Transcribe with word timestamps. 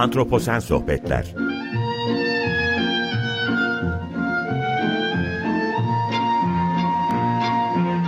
Antroposen 0.00 0.58
Sohbetler 0.58 1.34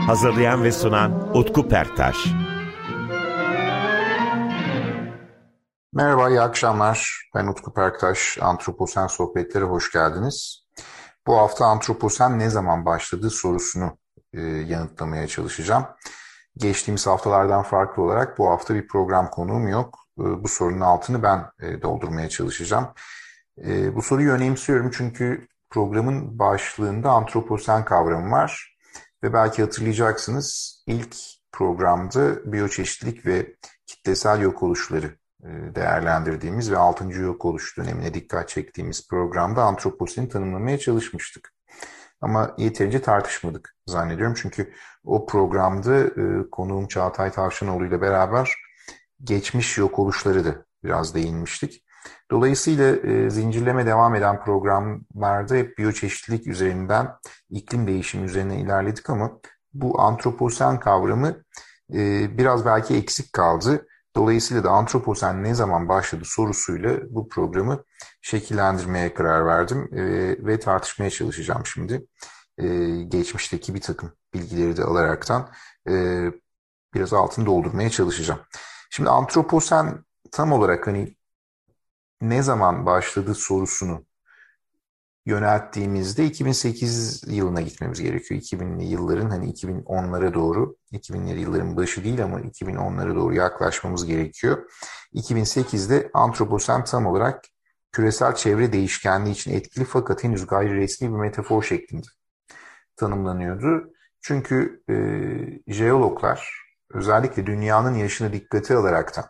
Hazırlayan 0.07 0.65
ve 0.65 0.73
sunan 0.73 1.37
Utku 1.37 1.69
Perktaş 1.69 2.17
Merhaba, 5.93 6.31
iyi 6.31 6.41
akşamlar. 6.41 7.29
Ben 7.35 7.47
Utku 7.47 7.75
Perktaş. 7.75 8.39
Antroposen 8.41 9.07
Sohbetlere 9.07 9.65
hoş 9.65 9.93
geldiniz. 9.93 10.67
Bu 11.27 11.37
hafta 11.37 11.67
antroposen 11.67 12.39
ne 12.39 12.51
zaman 12.51 12.87
başladı 12.87 13.31
sorusunu 13.31 13.99
e, 14.33 14.41
yanıtlamaya 14.43 15.29
çalışacağım. 15.29 15.87
Geçtiğimiz 16.57 17.07
haftalardan 17.07 17.63
farklı 17.63 18.03
olarak 18.03 18.39
bu 18.39 18.51
hafta 18.51 18.75
bir 18.75 18.89
program 18.89 19.31
konuğum 19.31 19.69
yok. 19.69 19.99
E, 20.23 20.45
bu 20.45 20.49
sorunun 20.49 20.81
altını 20.81 21.23
ben 21.23 21.51
e, 21.63 21.83
doldurmaya 21.83 22.29
çalışacağım. 22.29 22.89
E, 23.65 23.95
bu 23.95 24.03
soruyu 24.03 24.33
önemsiyorum 24.33 24.91
çünkü 24.95 25.49
programın 25.71 26.39
başlığında 26.39 27.11
antroposen 27.11 27.85
kavramı 27.85 28.31
var. 28.31 28.77
Ve 29.23 29.33
belki 29.33 29.63
hatırlayacaksınız 29.63 30.79
ilk 30.87 31.17
programda 31.53 32.53
biyoçeşitlilik 32.53 33.27
ve 33.27 33.57
kitlesel 33.87 34.41
yok 34.41 34.63
oluşları 34.63 35.17
değerlendirdiğimiz 35.75 36.71
ve 36.71 36.77
6. 36.79 37.05
yok 37.05 37.45
oluş 37.45 37.77
dönemine 37.77 38.15
dikkat 38.15 38.49
çektiğimiz 38.49 39.09
programda 39.09 39.63
antroposeni 39.63 40.29
tanımlamaya 40.29 40.79
çalışmıştık. 40.79 41.53
Ama 42.21 42.55
yeterince 42.59 43.03
tartışmadık 43.03 43.75
zannediyorum. 43.87 44.35
Çünkü 44.43 44.73
o 45.05 45.27
programda 45.27 46.07
konuğum 46.51 46.89
Çağatay 46.89 47.33
Tavşanoğlu 47.33 47.87
ile 47.87 48.01
beraber 48.01 48.55
geçmiş 49.25 49.79
yok 49.79 49.99
oluşları 49.99 50.45
da 50.45 50.55
biraz 50.85 51.15
değinmiştik. 51.15 51.85
Dolayısıyla 52.31 52.97
e, 52.97 53.31
zincirleme 53.31 53.87
devam 53.87 54.15
eden 54.15 54.45
programlarda 54.45 55.55
hep 55.55 55.79
biyoçeşitlilik 55.79 56.47
üzerinden, 56.47 57.09
iklim 57.51 57.87
değişimi 57.87 58.25
üzerine 58.25 58.61
ilerledik 58.61 59.11
ama 59.11 59.41
bu 59.75 60.01
antroposen 60.01 60.81
kavramı 60.81 61.37
e, 61.95 62.29
biraz 62.39 62.67
belki 62.67 62.97
eksik 62.97 63.33
kaldı. 63.33 63.87
Dolayısıyla 64.17 64.65
da 64.65 64.71
antroposen 64.71 65.45
ne 65.45 65.55
zaman 65.55 65.89
başladı 65.89 66.23
sorusuyla 66.25 66.99
bu 67.11 67.29
programı 67.29 67.85
şekillendirmeye 68.23 69.15
karar 69.15 69.47
verdim 69.47 69.89
e, 69.93 70.03
ve 70.47 70.61
tartışmaya 70.61 71.11
çalışacağım 71.11 71.67
şimdi. 71.67 72.07
E, 72.59 72.67
geçmişteki 73.03 73.75
bir 73.75 73.81
takım 73.81 74.13
bilgileri 74.35 74.77
de 74.77 74.85
alaraktan 74.85 75.51
e, 75.89 76.25
biraz 76.95 77.13
altını 77.13 77.47
doldurmaya 77.47 77.91
çalışacağım. 77.91 78.41
Şimdi 78.95 79.11
antroposen 79.11 80.05
tam 80.33 80.53
olarak 80.53 80.87
hani 80.87 81.17
ne 82.21 82.43
zaman 82.43 82.87
başladı 82.87 83.35
sorusunu 83.35 84.05
yönelttiğimizde 85.27 86.25
2008 86.25 87.25
yılına 87.29 87.61
gitmemiz 87.61 88.01
gerekiyor. 88.01 88.41
2000'li 88.41 88.85
yılların 88.85 89.31
hani 89.31 89.53
2010'lara 89.53 90.35
doğru, 90.35 90.77
2000'li 90.93 91.41
yılların 91.41 91.77
başı 91.77 92.05
değil 92.05 92.25
ama 92.25 92.41
2010'lara 92.41 93.15
doğru 93.15 93.35
yaklaşmamız 93.35 94.07
gerekiyor. 94.07 94.71
2008'de 95.15 96.11
antroposen 96.15 96.85
tam 96.85 97.07
olarak 97.07 97.45
küresel 97.93 98.35
çevre 98.35 98.73
değişkenliği 98.73 99.35
için 99.35 99.55
etkili 99.55 99.85
fakat 99.85 100.25
henüz 100.25 100.47
gayri 100.47 100.77
resmi 100.77 101.09
bir 101.09 101.21
metafor 101.21 101.63
şeklinde 101.63 102.07
tanımlanıyordu. 102.97 103.93
Çünkü 104.21 104.83
e, 104.91 104.95
jeologlar 105.73 106.62
özellikle 106.95 107.47
dünyanın 107.47 107.95
yaşını 107.95 108.33
dikkate 108.33 108.77
alaraktan 108.77 109.25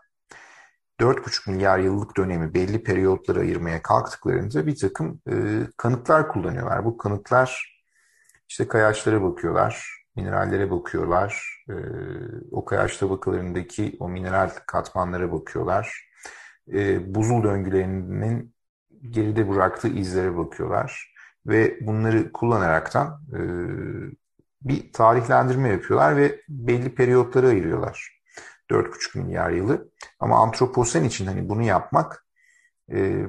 4,5 1.01 1.51
milyar 1.51 1.79
yıllık 1.79 2.17
dönemi 2.17 2.55
belli 2.55 2.83
periyotlara 2.83 3.41
ayırmaya 3.41 3.83
kalktıklarında 3.83 4.67
bir 4.67 4.77
takım 4.77 5.21
e, 5.31 5.35
kanıtlar 5.77 6.29
kullanıyorlar. 6.29 6.85
Bu 6.85 6.97
kanıtlar 6.97 7.79
işte 8.49 8.69
kayaçlara 8.69 9.23
bakıyorlar, 9.23 10.03
minerallere 10.17 10.71
bakıyorlar, 10.71 11.63
e, 11.69 11.75
o 12.51 12.65
kayaç 12.65 12.97
tabakalarındaki 12.97 13.97
o 14.01 14.09
mineral 14.09 14.51
katmanlara 14.67 15.33
bakıyorlar, 15.33 16.09
e, 16.73 17.15
buzul 17.15 17.43
döngülerinin 17.43 18.55
geride 19.11 19.49
bıraktığı 19.49 19.89
izlere 19.89 20.37
bakıyorlar 20.37 21.15
ve 21.47 21.79
bunları 21.87 22.33
kullanaraktan 22.33 23.21
e, 23.33 23.41
bir 24.65 24.93
tarihlendirme 24.93 25.69
yapıyorlar 25.69 26.17
ve 26.17 26.43
belli 26.49 26.95
periyotlara 26.95 27.49
ayırıyorlar. 27.49 28.23
4,5 28.71 29.19
milyar 29.19 29.51
yılı. 29.51 29.91
Ama 30.21 30.43
antroposen 30.43 31.05
için 31.05 31.27
hani 31.27 31.49
bunu 31.49 31.63
yapmak 31.63 32.27
e, 32.93 33.27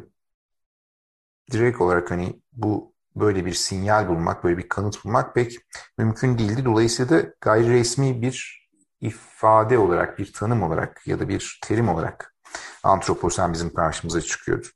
direkt 1.51 1.81
olarak 1.81 2.11
hani 2.11 2.41
bu 2.53 2.93
böyle 3.15 3.45
bir 3.45 3.53
sinyal 3.53 4.07
bulmak, 4.07 4.43
böyle 4.43 4.57
bir 4.57 4.69
kanıt 4.69 5.05
bulmak 5.05 5.35
pek 5.35 5.57
mümkün 5.97 6.37
değildi. 6.37 6.65
Dolayısıyla 6.65 7.17
da 7.17 7.33
gayri 7.41 7.69
resmi 7.69 8.21
bir 8.21 8.67
ifade 9.01 9.77
olarak, 9.77 10.19
bir 10.19 10.33
tanım 10.33 10.63
olarak 10.63 11.07
ya 11.07 11.19
da 11.19 11.29
bir 11.29 11.59
terim 11.63 11.89
olarak 11.89 12.35
antroposen 12.83 13.53
bizim 13.53 13.73
karşımıza 13.73 14.21
çıkıyordu. 14.21 14.67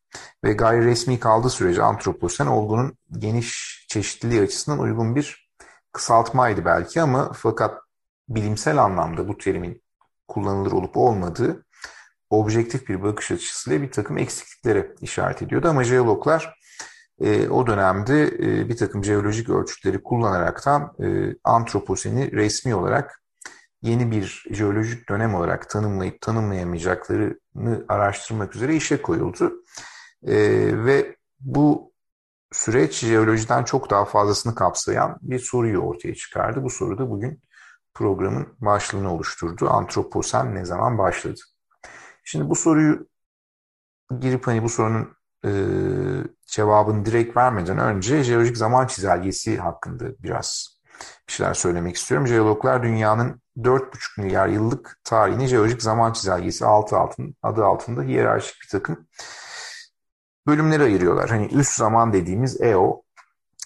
Ve 0.44 0.54
gayri 0.54 0.86
resmi 0.86 1.20
kaldığı 1.20 1.50
sürece 1.50 1.84
antroposen 1.84 2.48
olgunun 2.48 2.98
geniş 3.18 3.86
çeşitliliği 3.90 4.42
açısından 4.42 4.80
uygun 4.80 5.16
bir 5.16 5.47
kısaltmaydı 5.98 6.66
belki 6.66 7.02
ama 7.02 7.32
fakat 7.34 7.82
bilimsel 8.30 8.84
anlamda 8.84 9.28
bu 9.28 9.38
terimin 9.38 9.82
kullanılır 10.28 10.72
olup 10.72 10.98
olmadığı 10.98 11.66
objektif 12.30 12.90
bir 12.90 13.04
bakış 13.04 13.32
açısıyla 13.32 13.82
bir 13.82 13.92
takım 13.92 14.18
eksikliklere 14.18 14.96
işaret 15.02 15.42
ediyordu. 15.42 15.68
Ama 15.70 15.84
jeologlar 15.84 16.60
e, 17.22 17.50
o 17.50 17.68
dönemde 17.68 18.24
e, 18.24 18.70
bir 18.70 18.78
takım 18.78 19.04
jeolojik 19.04 19.50
ölçütleri 19.50 20.04
kullanaraktan 20.04 20.96
e, 21.04 21.36
antroposeni 21.44 22.32
resmi 22.32 22.76
olarak 22.76 23.22
yeni 23.82 24.12
bir 24.12 24.46
jeolojik 24.52 25.10
dönem 25.10 25.36
olarak 25.36 25.70
tanımlayıp 25.70 26.22
tanımlayamayacaklarını 26.22 27.86
araştırmak 27.88 28.56
üzere 28.56 28.76
işe 28.76 29.02
koyuldu. 29.02 29.64
E, 30.28 30.36
ve 30.86 31.16
bu 31.40 31.92
süreç 32.52 33.00
jeolojiden 33.00 33.64
çok 33.64 33.90
daha 33.90 34.06
fazlasını 34.06 34.56
kapsayan 34.56 35.18
bir 35.22 35.40
soruyu 35.40 35.80
ortaya 35.80 36.16
çıkardı. 36.16 36.64
Bu 36.64 36.70
soru 36.70 36.98
da 36.98 37.10
bugün 37.10 37.42
programın 37.94 38.48
başlığını 38.60 39.14
oluşturdu. 39.14 39.70
Antroposen 39.70 40.56
ne 40.56 40.66
zaman 40.66 40.98
başladı? 40.98 41.40
Şimdi 42.24 42.50
bu 42.50 42.56
soruyu 42.56 43.08
girip 44.20 44.48
hani 44.48 44.64
bu 44.64 44.70
sorunun 44.70 45.18
e, 45.46 45.52
cevabını 46.48 47.06
direkt 47.06 47.38
vermeden 47.38 47.78
önce 47.78 48.24
jeolojik 48.24 48.58
zaman 48.58 48.88
çizelgesi 48.88 49.58
hakkında 49.58 50.06
biraz 50.24 50.78
bir 51.28 51.34
şeyler 51.34 51.54
söylemek 51.54 51.96
istiyorum. 51.96 52.28
Jeologlar 52.28 52.84
dünyanın 52.84 53.42
4,5 53.58 54.22
milyar 54.22 54.48
yıllık 54.48 55.00
tarihini 55.04 55.48
jeolojik 55.48 55.82
zaman 55.82 56.14
çizelgesi 56.14 56.66
altı 56.66 56.98
altın, 56.98 57.36
adı 57.44 57.66
altında 57.66 58.04
hiyerarşik 58.04 58.56
bir 58.64 58.70
takım 58.72 59.08
bölümlere 60.48 60.84
ayırıyorlar. 60.84 61.30
Hani 61.30 61.46
üst 61.46 61.74
zaman 61.74 62.14
dediğimiz 62.14 62.62
EO, 62.62 63.02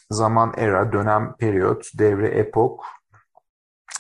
zaman 0.10 0.54
era, 0.58 0.94
dönem 0.94 1.36
periyot, 1.40 1.86
devre 1.98 2.28
epok, 2.28 2.86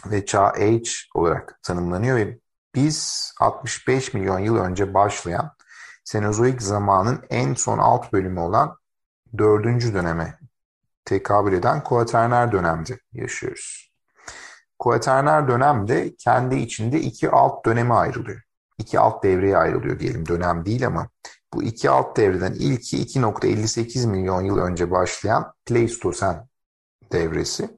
ve 0.06 0.25
çağ 0.25 0.47
Age 0.47 0.90
olarak 1.14 1.59
tanımlanıyor 1.64 2.18
ve 2.18 2.38
biz 2.75 3.31
65 3.40 4.14
milyon 4.14 4.40
yıl 4.40 4.58
önce 4.58 4.94
başlayan 4.94 5.52
Senozoik 6.03 6.62
zamanın 6.62 7.24
en 7.30 7.53
son 7.53 7.78
alt 7.78 8.14
bölümü 8.14 8.40
olan 8.40 8.78
dördüncü 9.38 9.94
döneme 9.94 10.40
tekabül 11.06 11.53
eden 11.53 11.84
kuaterner 11.84 12.52
dönemde 12.52 13.00
yaşıyoruz. 13.14 13.91
Kuaterner 14.80 15.47
dönemde 15.47 16.16
kendi 16.16 16.56
içinde 16.56 17.02
iki 17.02 17.30
alt 17.30 17.66
döneme 17.66 17.94
ayrılıyor. 17.94 18.41
İki 18.78 19.00
alt 19.00 19.23
devreye 19.23 19.58
ayrılıyor 19.58 20.00
diyelim 20.00 20.28
dönem 20.28 20.66
değil 20.66 20.88
ama 20.88 21.09
bu 21.53 21.64
iki 21.64 21.90
alt 21.90 22.18
devreden 22.18 22.53
ilki 22.53 22.98
2.58 22.98 24.08
milyon 24.08 24.42
yıl 24.42 24.58
önce 24.58 24.92
başlayan 24.92 25.53
Pleistosen 25.66 26.48
devresi. 27.12 27.78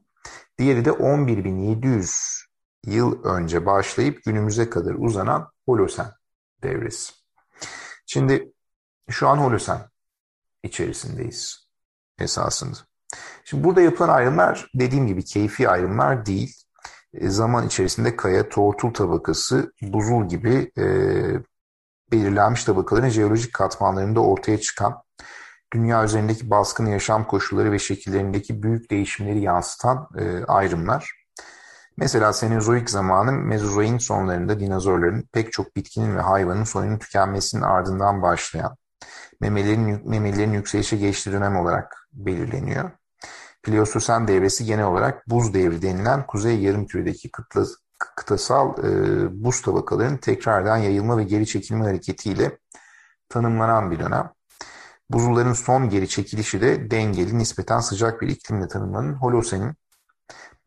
Diğeri 0.57 0.85
de 0.85 0.89
11.700 0.89 2.43
yıl 2.85 3.23
önce 3.23 3.65
başlayıp 3.65 4.23
günümüze 4.23 4.69
kadar 4.69 4.95
uzanan 4.97 5.51
Holosen 5.65 6.11
devresi. 6.63 7.13
Şimdi 8.05 8.53
şu 9.09 9.27
an 9.27 9.37
Holosen 9.37 9.81
içerisindeyiz 10.63 11.67
esasında. 12.19 12.77
Şimdi 13.45 13.63
burada 13.63 13.81
yapılan 13.81 14.09
ayrımlar 14.09 14.69
dediğim 14.75 15.07
gibi 15.07 15.25
keyfi 15.25 15.69
ayrımlar 15.69 16.25
değil. 16.25 16.55
E, 17.13 17.29
zaman 17.29 17.67
içerisinde 17.67 18.15
kaya, 18.15 18.49
tortul 18.49 18.93
tabakası, 18.93 19.73
buzul 19.81 20.27
gibi 20.27 20.71
e, 20.77 20.85
belirlenmiş 22.13 22.63
tabakaların 22.63 23.09
jeolojik 23.09 23.53
katmanlarında 23.53 24.19
ortaya 24.19 24.59
çıkan 24.59 25.03
dünya 25.73 26.03
üzerindeki 26.03 26.49
baskın 26.49 26.85
yaşam 26.85 27.27
koşulları 27.27 27.71
ve 27.71 27.79
şekillerindeki 27.79 28.63
büyük 28.63 28.91
değişimleri 28.91 29.41
yansıtan 29.41 30.09
e, 30.17 30.45
ayrımlar. 30.45 31.11
Mesela 31.97 32.33
Senozoik 32.33 32.89
zamanı 32.89 33.31
Mezozoik'in 33.31 33.97
sonlarında 33.97 34.59
dinozorların 34.59 35.29
pek 35.33 35.51
çok 35.51 35.75
bitkinin 35.75 36.17
ve 36.17 36.21
hayvanın 36.21 36.63
soyunun 36.63 36.97
tükenmesinin 36.97 37.61
ardından 37.61 38.21
başlayan 38.21 38.77
Memelerin, 39.41 40.09
memelerin 40.09 40.53
yükselişe 40.53 40.97
geçtiği 40.97 41.31
dönem 41.31 41.57
olarak 41.57 42.07
belirleniyor. 42.13 42.91
Pleostosen 43.63 44.27
devresi 44.27 44.65
genel 44.65 44.85
olarak 44.85 45.29
buz 45.29 45.53
devri 45.53 45.81
denilen 45.81 46.27
kuzey 46.27 46.59
yarımküredeki 46.59 47.31
kıtla, 47.31 47.65
kıtasal 48.15 48.77
e, 48.77 49.43
buz 49.43 49.61
tabakalarının 49.61 50.17
tekrardan 50.17 50.77
yayılma 50.77 51.17
ve 51.17 51.23
geri 51.23 51.47
çekilme 51.47 51.85
hareketiyle 51.85 52.57
tanımlanan 53.29 53.91
bir 53.91 53.99
dönem. 53.99 54.31
Buzulların 55.09 55.53
son 55.53 55.89
geri 55.89 56.07
çekilişi 56.07 56.61
de 56.61 56.91
dengeli, 56.91 57.37
nispeten 57.37 57.79
sıcak 57.79 58.21
bir 58.21 58.27
iklimle 58.27 58.67
tanımlanan 58.67 59.13
Holosen'in 59.13 59.73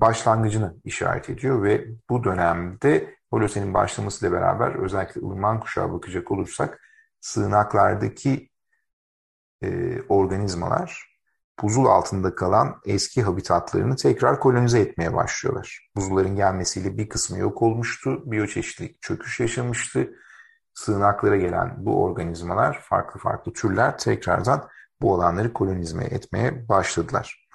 başlangıcını 0.00 0.74
işaret 0.84 1.30
ediyor 1.30 1.62
ve 1.62 1.86
bu 2.10 2.24
dönemde 2.24 3.16
Holosen'in 3.30 3.74
başlamasıyla 3.74 4.36
beraber 4.36 4.74
özellikle 4.74 5.20
ılıman 5.20 5.60
kuşağa 5.60 5.92
bakacak 5.92 6.30
olursak 6.30 6.80
sığınaklardaki 7.20 8.48
e, 9.62 10.00
organizmalar 10.08 11.15
buzul 11.62 11.86
altında 11.86 12.34
kalan 12.34 12.80
eski 12.84 13.22
habitatlarını 13.22 13.96
tekrar 13.96 14.40
kolonize 14.40 14.80
etmeye 14.80 15.14
başlıyorlar. 15.14 15.88
Buzulların 15.96 16.36
gelmesiyle 16.36 16.98
bir 16.98 17.08
kısmı 17.08 17.38
yok 17.38 17.62
olmuştu, 17.62 18.22
biyoçeşitlilik 18.30 19.02
çöküş 19.02 19.40
yaşamıştı. 19.40 20.10
Sığınaklara 20.74 21.36
gelen 21.36 21.74
bu 21.78 22.02
organizmalar, 22.02 22.80
farklı 22.80 23.20
farklı 23.20 23.52
türler 23.52 23.98
tekrardan 23.98 24.68
bu 25.00 25.14
alanları 25.14 25.52
kolonize 25.52 26.04
etmeye 26.04 26.68
başladılar. 26.68 27.48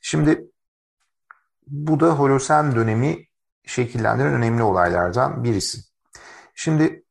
Şimdi 0.00 0.50
bu 1.66 2.00
da 2.00 2.10
Holosen 2.10 2.74
dönemi 2.74 3.26
şekillendiren 3.66 4.32
önemli 4.32 4.62
olaylardan 4.62 5.44
birisi. 5.44 5.78
Şimdi 6.54 7.04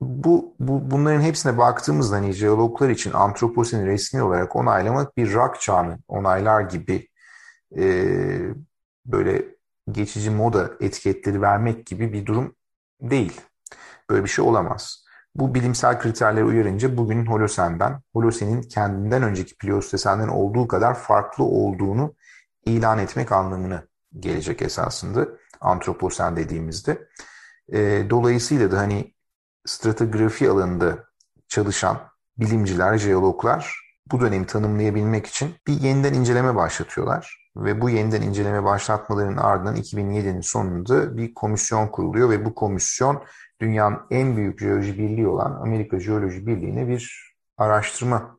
bu, 0.00 0.54
bu 0.60 0.90
bunların 0.90 1.20
hepsine 1.20 1.58
baktığımızda 1.58 2.16
hani 2.16 2.32
jeologlar 2.32 2.88
için 2.88 3.12
antroposeni 3.12 3.86
resmi 3.86 4.22
olarak 4.22 4.56
onaylamak 4.56 5.16
bir 5.16 5.34
rak 5.34 5.60
çağını 5.60 5.98
onaylar 6.08 6.60
gibi 6.60 7.08
e, 7.76 7.84
böyle 9.06 9.44
geçici 9.90 10.30
moda 10.30 10.70
etiketleri 10.80 11.42
vermek 11.42 11.86
gibi 11.86 12.12
bir 12.12 12.26
durum 12.26 12.54
değil. 13.00 13.40
Böyle 14.10 14.24
bir 14.24 14.28
şey 14.28 14.44
olamaz. 14.44 15.04
Bu 15.34 15.54
bilimsel 15.54 16.00
kriterlere 16.00 16.44
uyarınca 16.44 16.96
bugünün 16.96 17.26
Holosen'den, 17.26 18.00
Holosen'in 18.12 18.62
kendinden 18.62 19.22
önceki 19.22 19.56
Pleistosenden 19.56 20.28
olduğu 20.28 20.68
kadar 20.68 20.94
farklı 20.94 21.44
olduğunu 21.44 22.14
ilan 22.64 22.98
etmek 22.98 23.32
anlamını 23.32 23.88
gelecek 24.18 24.62
esasında 24.62 25.28
antroposen 25.60 26.36
dediğimizde. 26.36 27.08
E, 27.72 28.06
dolayısıyla 28.10 28.72
da 28.72 28.78
hani 28.78 29.14
stratigrafi 29.66 30.50
alanında 30.50 31.04
çalışan 31.48 32.00
bilimciler, 32.38 32.98
jeologlar 32.98 33.88
bu 34.12 34.20
dönemi 34.20 34.46
tanımlayabilmek 34.46 35.26
için 35.26 35.54
bir 35.66 35.72
yeniden 35.72 36.14
inceleme 36.14 36.54
başlatıyorlar. 36.54 37.50
Ve 37.56 37.80
bu 37.80 37.90
yeniden 37.90 38.22
inceleme 38.22 38.64
başlatmalarının 38.64 39.36
ardından 39.36 39.76
2007'nin 39.76 40.40
sonunda 40.40 41.16
bir 41.16 41.34
komisyon 41.34 41.88
kuruluyor 41.88 42.30
ve 42.30 42.44
bu 42.44 42.54
komisyon 42.54 43.22
dünyanın 43.60 43.98
en 44.10 44.36
büyük 44.36 44.60
jeoloji 44.60 44.98
birliği 44.98 45.26
olan 45.26 45.60
Amerika 45.62 46.00
Jeoloji 46.00 46.46
Birliği'ne 46.46 46.88
bir 46.88 47.34
araştırma 47.56 48.38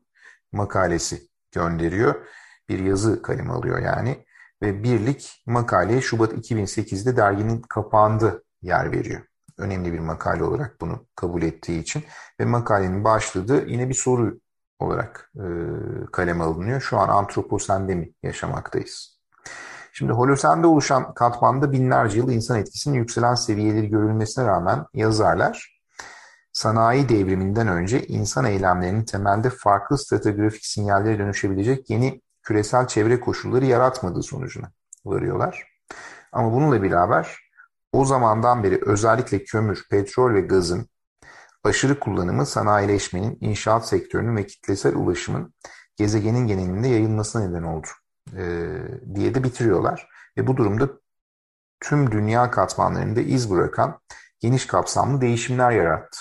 makalesi 0.52 1.20
gönderiyor. 1.52 2.26
Bir 2.68 2.78
yazı 2.78 3.22
kalemi 3.22 3.52
alıyor 3.52 3.78
yani 3.78 4.26
ve 4.62 4.82
birlik 4.82 5.42
makaleye 5.46 6.00
Şubat 6.00 6.32
2008'de 6.32 7.16
derginin 7.16 7.62
kapağında 7.62 8.42
yer 8.62 8.92
veriyor. 8.92 9.29
Önemli 9.60 9.92
bir 9.92 9.98
makale 9.98 10.44
olarak 10.44 10.80
bunu 10.80 11.06
kabul 11.16 11.42
ettiği 11.42 11.80
için 11.80 12.04
ve 12.40 12.44
makalenin 12.44 13.04
başladığı 13.04 13.66
yine 13.66 13.88
bir 13.88 13.94
soru 13.94 14.40
olarak 14.78 15.32
e, 15.36 15.44
kaleme 16.12 16.44
alınıyor. 16.44 16.80
Şu 16.80 16.98
an 16.98 17.08
antroposende 17.08 17.94
mi 17.94 18.12
yaşamaktayız? 18.22 19.20
Şimdi 19.92 20.12
Holosen'de 20.12 20.66
oluşan 20.66 21.14
katmanda 21.14 21.72
binlerce 21.72 22.18
yıl 22.18 22.30
insan 22.30 22.58
etkisinin 22.58 22.98
yükselen 22.98 23.34
seviyeleri 23.34 23.88
görülmesine 23.88 24.46
rağmen 24.46 24.86
yazarlar 24.94 25.80
sanayi 26.52 27.08
devriminden 27.08 27.68
önce 27.68 28.06
insan 28.06 28.44
eylemlerinin 28.44 29.04
temelde 29.04 29.50
farklı 29.50 29.98
stratigrafik 29.98 30.66
sinyallere 30.66 31.18
dönüşebilecek 31.18 31.90
yeni 31.90 32.20
küresel 32.42 32.86
çevre 32.86 33.20
koşulları 33.20 33.64
yaratmadığı 33.64 34.22
sonucuna 34.22 34.72
varıyorlar. 35.04 35.66
Ama 36.32 36.52
bununla 36.52 36.82
beraber 36.82 37.49
o 37.92 38.04
zamandan 38.04 38.64
beri 38.64 38.80
özellikle 38.86 39.44
kömür, 39.44 39.86
petrol 39.90 40.34
ve 40.34 40.40
gazın 40.40 40.88
aşırı 41.64 42.00
kullanımı 42.00 42.46
sanayileşmenin, 42.46 43.38
inşaat 43.40 43.88
sektörünün 43.88 44.36
ve 44.36 44.46
kitlesel 44.46 44.96
ulaşımın 44.96 45.54
gezegenin 45.96 46.46
genelinde 46.46 46.88
yayılmasına 46.88 47.48
neden 47.48 47.62
oldu 47.62 47.86
e, 48.36 48.42
diye 49.14 49.34
de 49.34 49.44
bitiriyorlar. 49.44 50.08
Ve 50.38 50.46
bu 50.46 50.56
durumda 50.56 50.88
tüm 51.80 52.12
dünya 52.12 52.50
katmanlarında 52.50 53.20
iz 53.20 53.50
bırakan 53.50 54.00
geniş 54.40 54.66
kapsamlı 54.66 55.20
değişimler 55.20 55.70
yarattı 55.70 56.18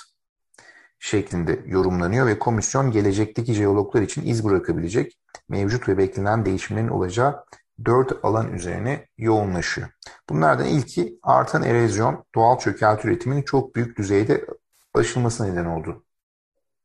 şeklinde 1.00 1.60
yorumlanıyor 1.66 2.27
ve 2.27 2.39
komisyon 2.39 2.92
gelecekteki 2.92 3.54
jeologlar 3.54 4.01
için 4.01 4.25
iz 4.25 4.45
bırakabilecek 4.45 5.19
mevcut 5.50 5.88
ve 5.88 5.98
beklenen 5.98 6.45
değişimlerin 6.45 6.88
olacağı 6.88 7.45
dört 7.86 8.26
alan 8.26 8.54
üzerine 8.54 9.08
yoğunlaşıyor. 9.18 9.90
Bunlardan 10.30 10.66
ilki 10.66 11.20
artan 11.24 11.64
erozyon 11.64 12.26
doğal 12.36 12.60
çökelti 12.60 13.08
üretiminin 13.08 13.42
çok 13.42 13.76
büyük 13.76 13.98
düzeyde 13.98 14.46
aşılmasına 14.94 15.48
neden 15.48 15.66
oldu 15.66 16.04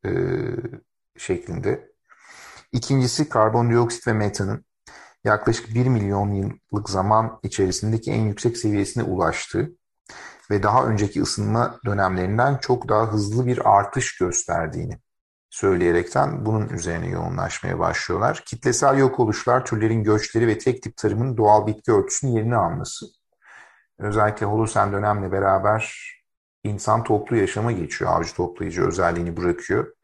e, 0.05 0.11
şeklinde. 1.17 1.91
İkincisi 2.73 3.29
karbondioksit 3.29 4.07
ve 4.07 4.13
metanın 4.13 4.65
yaklaşık 5.25 5.75
1 5.75 5.87
milyon 5.87 6.33
yıllık 6.33 6.91
zaman 6.91 7.39
içerisindeki 7.43 8.11
en 8.11 8.23
yüksek 8.23 8.57
seviyesine 8.57 9.03
ulaştığı 9.03 9.71
ve 10.51 10.63
daha 10.63 10.87
önceki 10.87 11.23
ısınma 11.23 11.81
dönemlerinden 11.87 12.57
çok 12.57 12.89
daha 12.89 13.13
hızlı 13.13 13.47
bir 13.47 13.77
artış 13.79 14.19
gösterdiğini 14.19 14.99
söyleyerekten 15.55 16.47
bunun 16.47 16.69
üzerine 16.69 17.09
yoğunlaşmaya 17.09 17.79
başlıyorlar. 17.79 18.43
Kitlesel 18.47 18.99
yok 18.99 19.21
oluşlar, 19.21 19.65
türlerin 19.65 20.05
göçleri 20.05 20.47
ve 20.47 20.59
tek 20.59 20.83
tip 20.83 20.97
tarımın 20.97 21.37
doğal 21.37 21.67
bitki 21.67 21.93
örtüsünün 21.93 22.33
yerini 22.33 22.57
alması. 22.57 23.07
Özellikle 23.99 24.47
Holosen 24.47 24.93
dönemle 24.93 25.33
beraber 25.33 26.13
insan 26.65 27.05
toplu 27.05 27.37
yaşama 27.37 27.73
geçiyor, 27.73 28.11
avcı 28.11 28.35
toplayıcı 28.35 28.87
özelliğini 28.87 29.37
bırakıyor 29.37 29.95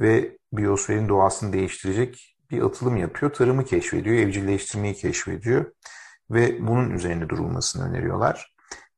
ve 0.00 0.36
biyosferin 0.52 1.08
doğasını 1.08 1.52
değiştirecek 1.52 2.36
bir 2.50 2.62
atılım 2.62 2.96
yapıyor. 2.96 3.32
Tarımı 3.32 3.64
keşfediyor, 3.64 4.16
evcilleştirmeyi 4.16 4.94
keşfediyor 4.94 5.72
ve 6.30 6.66
bunun 6.66 6.90
üzerine 6.90 7.28
durulmasını 7.28 7.88
öneriyorlar 7.88 8.49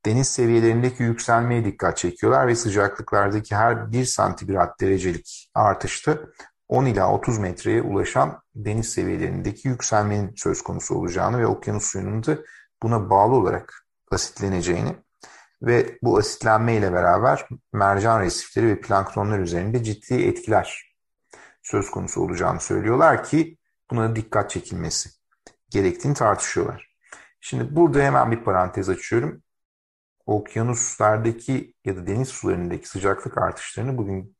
deniz 0.06 0.28
seviyelerindeki 0.28 1.02
yükselmeye 1.02 1.64
dikkat 1.64 1.96
çekiyorlar 1.96 2.46
ve 2.46 2.56
sıcaklıklardaki 2.56 3.56
her 3.56 3.92
1 3.92 4.04
santigrat 4.04 4.80
derecelik 4.80 5.50
artışta 5.54 6.18
10 6.68 6.84
ila 6.86 7.12
30 7.12 7.38
metreye 7.38 7.82
ulaşan 7.82 8.42
deniz 8.54 8.88
seviyelerindeki 8.88 9.68
yükselmenin 9.68 10.34
söz 10.36 10.62
konusu 10.62 10.94
olacağını 10.94 11.38
ve 11.38 11.46
okyanus 11.46 11.84
suyunun 11.84 12.24
da 12.24 12.38
buna 12.82 13.10
bağlı 13.10 13.34
olarak 13.34 13.86
asitleneceğini 14.10 14.96
ve 15.62 15.98
bu 16.02 16.18
asitlenme 16.18 16.76
ile 16.76 16.92
beraber 16.92 17.48
mercan 17.72 18.20
resifleri 18.20 18.68
ve 18.68 18.80
planktonlar 18.80 19.38
üzerinde 19.38 19.84
ciddi 19.84 20.14
etkiler 20.14 20.94
söz 21.62 21.90
konusu 21.90 22.20
olacağını 22.20 22.60
söylüyorlar 22.60 23.24
ki 23.24 23.58
buna 23.90 24.16
dikkat 24.16 24.50
çekilmesi 24.50 25.10
gerektiğini 25.70 26.14
tartışıyorlar. 26.14 26.92
Şimdi 27.40 27.76
burada 27.76 28.00
hemen 28.02 28.30
bir 28.30 28.44
parantez 28.44 28.88
açıyorum 28.88 29.42
okyanuslardaki 30.26 31.74
ya 31.84 31.96
da 31.96 32.06
deniz 32.06 32.28
sularındaki 32.28 32.88
sıcaklık 32.88 33.38
artışlarını 33.38 33.98
bugün 33.98 34.36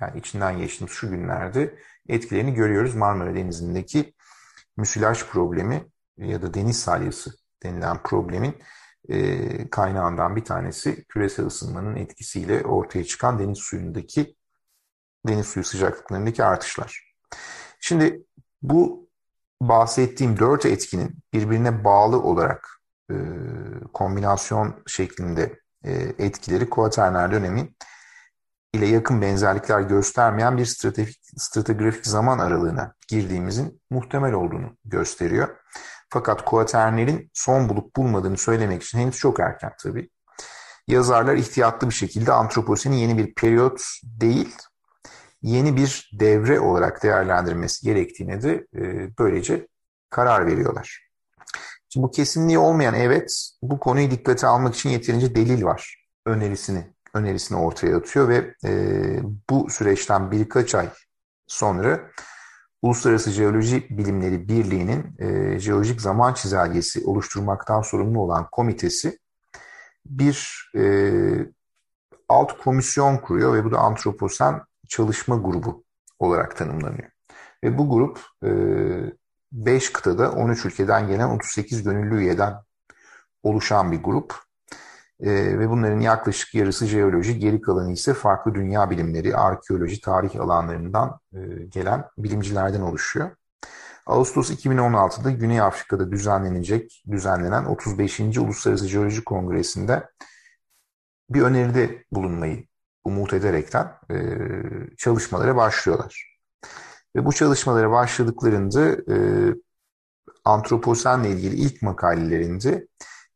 yani 0.00 0.18
içinden 0.18 0.58
geçtiğimiz 0.58 0.92
şu 0.92 1.10
günlerde 1.10 1.78
etkilerini 2.08 2.54
görüyoruz. 2.54 2.94
Marmara 2.94 3.34
Denizi'ndeki 3.34 4.14
müsilaj 4.76 5.24
problemi 5.24 5.86
ya 6.16 6.42
da 6.42 6.54
deniz 6.54 6.80
salyası 6.80 7.30
denilen 7.62 8.02
problemin 8.02 8.54
e, 9.08 9.70
kaynağından 9.70 10.36
bir 10.36 10.44
tanesi 10.44 11.04
küresel 11.04 11.46
ısınmanın 11.46 11.96
etkisiyle 11.96 12.62
ortaya 12.62 13.04
çıkan 13.04 13.38
deniz 13.38 13.58
suyundaki 13.58 14.36
deniz 15.26 15.46
suyu 15.46 15.64
sıcaklıklarındaki 15.64 16.44
artışlar. 16.44 17.14
Şimdi 17.80 18.22
bu 18.62 19.08
bahsettiğim 19.60 20.38
dört 20.38 20.66
etkinin 20.66 21.18
birbirine 21.32 21.84
bağlı 21.84 22.22
olarak 22.22 22.77
e, 23.10 23.16
kombinasyon 23.92 24.82
şeklinde 24.86 25.58
e, 25.84 25.92
etkileri 26.18 26.70
kuaterner 26.70 27.32
dönemin 27.32 27.76
ile 28.72 28.86
yakın 28.86 29.22
benzerlikler 29.22 29.80
göstermeyen 29.80 30.58
bir 30.58 30.64
stratejik, 30.64 31.20
stratigrafik 31.36 32.06
zaman 32.06 32.38
aralığına 32.38 32.94
girdiğimizin 33.08 33.82
muhtemel 33.90 34.32
olduğunu 34.32 34.76
gösteriyor. 34.84 35.56
Fakat 36.10 36.44
kuaternerin 36.44 37.30
son 37.34 37.68
bulup 37.68 37.96
bulmadığını 37.96 38.36
söylemek 38.36 38.82
için 38.82 38.98
henüz 38.98 39.18
çok 39.18 39.40
erken 39.40 39.72
tabii. 39.82 40.10
Yazarlar 40.88 41.36
ihtiyatlı 41.36 41.88
bir 41.88 41.94
şekilde 41.94 42.32
antroposeni 42.32 43.00
yeni 43.00 43.18
bir 43.18 43.34
periyot 43.34 43.80
değil, 44.02 44.56
yeni 45.42 45.76
bir 45.76 46.10
devre 46.12 46.60
olarak 46.60 47.02
değerlendirmesi 47.02 47.86
gerektiğine 47.86 48.42
de 48.42 48.66
e, 48.76 49.10
böylece 49.18 49.68
karar 50.10 50.46
veriyorlar. 50.46 51.07
Şimdi 51.88 52.04
bu 52.04 52.10
kesinliği 52.10 52.58
olmayan 52.58 52.94
evet 52.94 53.50
bu 53.62 53.80
konuyu 53.80 54.10
dikkate 54.10 54.46
almak 54.46 54.74
için 54.74 54.90
yeterince 54.90 55.34
delil 55.34 55.64
var 55.64 56.04
önerisini 56.26 56.86
önerisini 57.14 57.58
ortaya 57.58 57.96
atıyor 57.96 58.28
ve 58.28 58.54
e, 58.64 58.72
bu 59.50 59.70
süreçten 59.70 60.30
birkaç 60.30 60.74
ay 60.74 60.88
sonra 61.46 62.10
Uluslararası 62.82 63.30
Jeoloji 63.30 63.86
Bilimleri 63.90 64.48
Birliği'nin 64.48 65.14
e, 65.18 65.58
jeolojik 65.58 66.00
zaman 66.00 66.34
çizelgesi 66.34 67.04
oluşturmaktan 67.04 67.82
sorumlu 67.82 68.20
olan 68.20 68.48
komitesi 68.52 69.18
bir 70.06 70.70
e, 70.76 70.82
alt 72.28 72.58
komisyon 72.58 73.16
kuruyor 73.16 73.54
ve 73.54 73.64
bu 73.64 73.72
da 73.72 73.78
antroposen 73.78 74.62
çalışma 74.88 75.36
grubu 75.36 75.84
olarak 76.18 76.56
tanımlanıyor. 76.56 77.10
Ve 77.64 77.78
bu 77.78 77.90
grup 77.90 78.20
5 79.52 79.90
e, 79.90 79.92
kıtada 79.92 80.32
13 80.32 80.64
ülkeden 80.64 81.08
gelen 81.08 81.28
38 81.28 81.82
gönüllü 81.82 82.18
üyeden 82.18 82.54
oluşan 83.42 83.92
bir 83.92 84.02
grup. 84.02 84.34
E, 85.20 85.58
ve 85.58 85.70
bunların 85.70 86.00
yaklaşık 86.00 86.54
yarısı 86.54 86.86
jeoloji, 86.86 87.38
geri 87.38 87.60
kalanı 87.60 87.92
ise 87.92 88.14
farklı 88.14 88.54
dünya 88.54 88.90
bilimleri, 88.90 89.36
arkeoloji, 89.36 90.00
tarih 90.00 90.40
alanlarından 90.40 91.20
e, 91.32 91.38
gelen 91.68 92.04
bilimcilerden 92.18 92.80
oluşuyor. 92.80 93.30
Ağustos 94.06 94.50
2016'da 94.50 95.30
Güney 95.30 95.60
Afrika'da 95.60 96.12
düzenlenecek, 96.12 97.02
düzenlenen 97.10 97.64
35. 97.64 98.20
Uluslararası 98.20 98.88
Jeoloji 98.88 99.24
Kongresi'nde 99.24 100.08
bir 101.30 101.42
öneride 101.42 102.04
bulunmayı 102.12 102.64
umut 103.04 103.32
ederekten 103.32 103.92
e, 104.10 104.16
çalışmalara 104.96 105.56
başlıyorlar. 105.56 106.37
Ve 107.16 107.26
bu 107.26 107.32
çalışmalara 107.32 107.90
başladıklarında 107.90 109.12
e, 109.14 109.16
antroposenle 110.44 111.30
ilgili 111.30 111.54
ilk 111.56 111.82
makalelerinde 111.82 112.86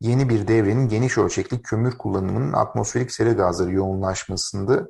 yeni 0.00 0.28
bir 0.28 0.48
devrenin 0.48 0.88
geniş 0.88 1.18
ölçekli 1.18 1.62
kömür 1.62 1.98
kullanımının 1.98 2.52
atmosferik 2.52 3.12
sera 3.12 3.32
gazları 3.32 3.72
yoğunlaşmasında 3.72 4.88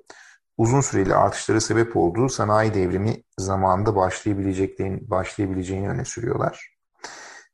uzun 0.57 0.81
süreli 0.81 1.15
artışlara 1.15 1.61
sebep 1.61 1.97
olduğu 1.97 2.29
sanayi 2.29 2.75
devrimi 2.75 3.23
zamanında 3.39 3.97
başlayabileceklerini, 3.97 5.11
başlayabileceğini 5.11 5.89
öne 5.89 6.05
sürüyorlar. 6.05 6.73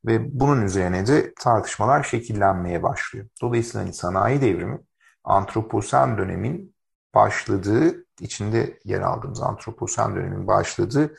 Ve 0.06 0.40
bunun 0.40 0.62
üzerine 0.62 1.06
de 1.06 1.34
tartışmalar 1.40 2.02
şekillenmeye 2.02 2.82
başlıyor. 2.82 3.26
Dolayısıyla 3.42 3.80
hani 3.80 3.94
sanayi 3.94 4.40
devrimi 4.40 4.78
antroposen 5.24 6.18
dönemin 6.18 6.74
başladığı, 7.14 8.06
içinde 8.20 8.78
yer 8.84 9.00
aldığımız 9.00 9.42
antroposen 9.42 10.16
dönemin 10.16 10.46
başladığı 10.46 11.14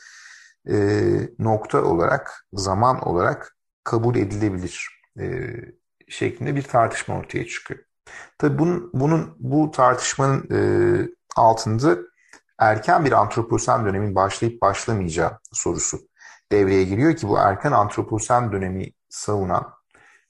e, 0.68 0.76
nokta 1.38 1.84
olarak, 1.84 2.46
zaman 2.52 3.08
olarak 3.08 3.56
kabul 3.84 4.16
edilebilir 4.16 4.88
e, 5.20 5.54
şeklinde 6.08 6.56
bir 6.56 6.62
tartışma 6.62 7.18
ortaya 7.18 7.46
çıkıyor. 7.46 7.80
Tabii 8.38 8.58
bunun, 8.58 8.90
bunun 8.94 9.36
bu 9.38 9.70
tartışmanın 9.70 10.48
e, 10.52 10.60
altında 11.36 11.98
erken 12.58 13.04
bir 13.04 13.12
antroposen 13.12 13.84
dönemin 13.84 14.14
başlayıp 14.14 14.62
başlamayacağı 14.62 15.38
sorusu 15.52 15.98
devreye 16.52 16.84
giriyor 16.84 17.16
ki 17.16 17.28
bu 17.28 17.38
erken 17.38 17.72
antroposen 17.72 18.52
dönemi 18.52 18.92
savunan 19.08 19.72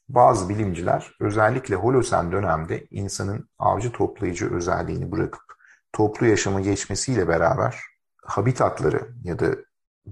bazı 0.08 0.48
bilimciler 0.48 1.16
özellikle 1.20 1.74
Holosen 1.74 2.32
dönemde 2.32 2.86
insanın 2.90 3.48
avcı 3.58 3.92
toplayıcı 3.92 4.54
özelliğini 4.54 5.12
bırakıp 5.12 5.49
toplu 5.92 6.26
yaşama 6.26 6.60
geçmesiyle 6.60 7.28
beraber 7.28 7.80
habitatları 8.22 9.08
ya 9.24 9.38
da 9.38 9.46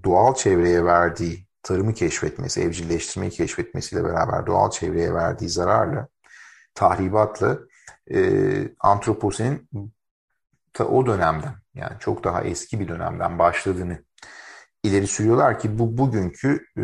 doğal 0.04 0.35
çevreye 0.35 0.85
verdiği 0.85 1.47
tarımı 1.62 1.94
keşfetmesi, 1.94 2.62
evcilleştirmeyi 2.62 3.32
keşfetmesiyle 3.32 4.04
beraber 4.04 4.47
doğal 4.47 4.70
çevreye 4.70 5.14
verdiği 5.14 5.49
zararla, 5.49 6.08
tahribatla 6.75 7.58
e, 8.11 8.20
antroposenin 8.80 9.68
ta 10.73 10.85
o 10.85 11.06
dönemden 11.06 11.54
yani 11.75 11.97
çok 11.99 12.25
daha 12.25 12.42
eski 12.42 12.80
bir 12.80 12.88
dönemden 12.88 13.38
başladığını 13.38 14.04
ileri 14.82 15.06
sürüyorlar 15.06 15.58
ki 15.58 15.78
bu 15.78 15.99
bugünkü 15.99 16.66
e, 16.78 16.82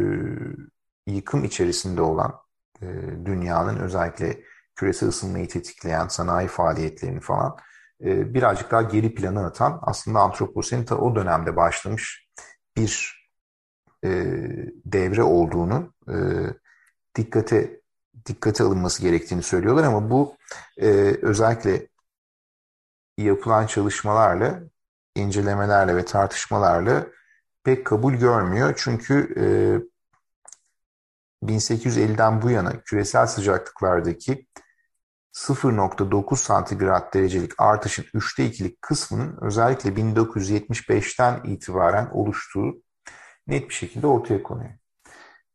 yıkım 1.13 1.45
içerisinde 1.45 2.03
olan 2.03 2.35
e, 2.83 2.87
dünyanın 3.25 3.79
özellikle 3.79 4.41
küresel 4.77 5.09
ısınmayı 5.09 5.49
tetikleyen 5.49 6.09
sanayi 6.09 6.49
faaliyetlerini 6.49 7.21
falan 7.21 7.57
birazcık 8.01 8.71
daha 8.71 8.83
geri 8.83 9.15
plana 9.15 9.47
atan 9.47 9.79
aslında 9.83 10.21
antroposenin 10.21 10.85
ta 10.85 10.97
o 10.99 11.17
dönemde 11.17 11.57
başlamış 11.57 12.29
bir 12.77 13.25
e, 14.05 14.11
devre 14.85 15.23
olduğunu 15.23 15.93
e, 16.09 16.17
dikkate 17.17 17.81
dikkate 18.27 18.65
alınması 18.65 19.03
gerektiğini 19.03 19.43
söylüyorlar 19.43 19.85
ama 19.85 20.11
bu 20.11 20.37
e, 20.77 20.89
özellikle 21.23 21.89
yapılan 23.19 23.67
çalışmalarla, 23.67 24.61
incelemelerle 25.17 25.97
ve 25.97 26.05
tartışmalarla 26.05 27.07
pek 27.65 27.87
kabul 27.87 28.15
görmüyor. 28.15 28.75
Çünkü 28.77 29.35
e, 29.37 29.47
1850'den 31.47 32.43
bu 32.43 32.51
yana 32.51 32.81
küresel 32.81 33.27
sıcaklıklardaki 33.27 34.47
0.9 35.35 36.37
santigrat 36.37 37.15
derecelik 37.15 37.53
artışın 37.59 38.05
üçte 38.15 38.47
ikilik 38.47 38.83
kısmının 38.83 39.39
özellikle 39.41 39.91
1975'ten 39.91 41.41
itibaren 41.45 42.11
oluştuğu 42.13 42.83
net 43.47 43.69
bir 43.69 43.75
şekilde 43.75 44.07
ortaya 44.07 44.43
konuyor. 44.43 44.71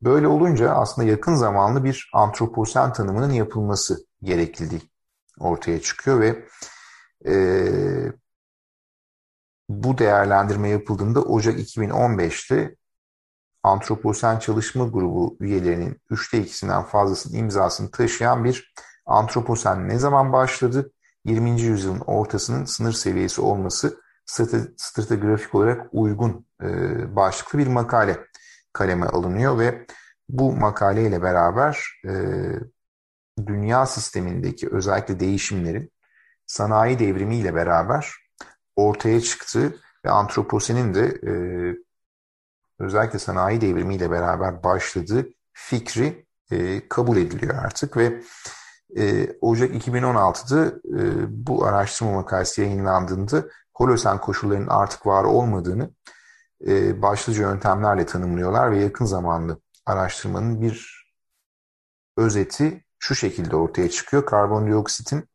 Böyle 0.01 0.27
olunca 0.27 0.71
aslında 0.71 1.07
yakın 1.07 1.35
zamanlı 1.35 1.83
bir 1.83 2.09
antroposen 2.13 2.93
tanımının 2.93 3.31
yapılması 3.31 4.05
gerekliliği 4.23 4.81
ortaya 5.39 5.81
çıkıyor 5.81 6.19
ve 6.19 6.45
e, 7.25 7.33
bu 9.69 9.97
değerlendirme 9.97 10.69
yapıldığında 10.69 11.21
Ocak 11.21 11.59
2015'te 11.59 12.75
Antroposen 13.63 14.39
Çalışma 14.39 14.87
Grubu 14.87 15.37
üyelerinin 15.39 16.01
üçte 16.09 16.39
ikisinden 16.41 16.83
fazlasının 16.83 17.37
imzasını 17.37 17.91
taşıyan 17.91 18.43
bir 18.43 18.73
Antroposen 19.09 19.89
ne 19.89 19.99
zaman 19.99 20.33
başladı? 20.33 20.91
20. 21.25 21.61
yüzyılın 21.61 21.99
ortasının 21.99 22.65
sınır 22.65 22.93
seviyesi 22.93 23.41
olması 23.41 24.01
stratigrafik 24.77 25.55
olarak 25.55 25.87
uygun 25.91 26.45
e, 26.63 26.67
başlıklı 27.15 27.59
bir 27.59 27.67
makale 27.67 28.19
kaleme 28.73 29.05
alınıyor 29.05 29.59
ve 29.59 29.85
bu 30.29 30.51
makaleyle 30.51 31.21
beraber 31.21 32.01
e, 32.05 32.13
dünya 33.47 33.85
sistemindeki 33.85 34.69
özellikle 34.69 35.19
değişimlerin 35.19 35.91
sanayi 36.45 36.99
devrimiyle 36.99 37.55
beraber 37.55 38.13
ortaya 38.75 39.21
çıktığı 39.21 39.75
ve 40.05 40.09
antroposenin 40.09 40.93
de 40.93 41.05
e, 41.05 41.33
özellikle 42.79 43.19
sanayi 43.19 43.61
devrimiyle 43.61 44.11
beraber 44.11 44.63
başladığı 44.63 45.29
fikri 45.53 46.25
e, 46.51 46.87
kabul 46.89 47.17
ediliyor 47.17 47.55
artık 47.55 47.97
ve 47.97 48.21
e, 48.97 49.35
Ocak 49.41 49.71
2016'da 49.71 50.65
e, 50.99 51.25
bu 51.47 51.65
araştırma 51.65 52.11
makalesi 52.11 52.61
yayınlandığında 52.61 53.45
Holosen 53.73 54.21
koşullarının 54.21 54.67
artık 54.67 55.05
var 55.05 55.23
olmadığını 55.23 55.91
e, 56.67 57.01
başlıca 57.01 57.41
yöntemlerle 57.41 58.05
tanımlıyorlar 58.05 58.71
ve 58.71 58.79
yakın 58.79 59.05
zamanlı 59.05 59.61
araştırmanın 59.85 60.61
bir 60.61 61.05
özeti 62.17 62.85
şu 62.99 63.15
şekilde 63.15 63.55
ortaya 63.55 63.89
çıkıyor. 63.89 64.25
Karbondioksitin 64.25 65.29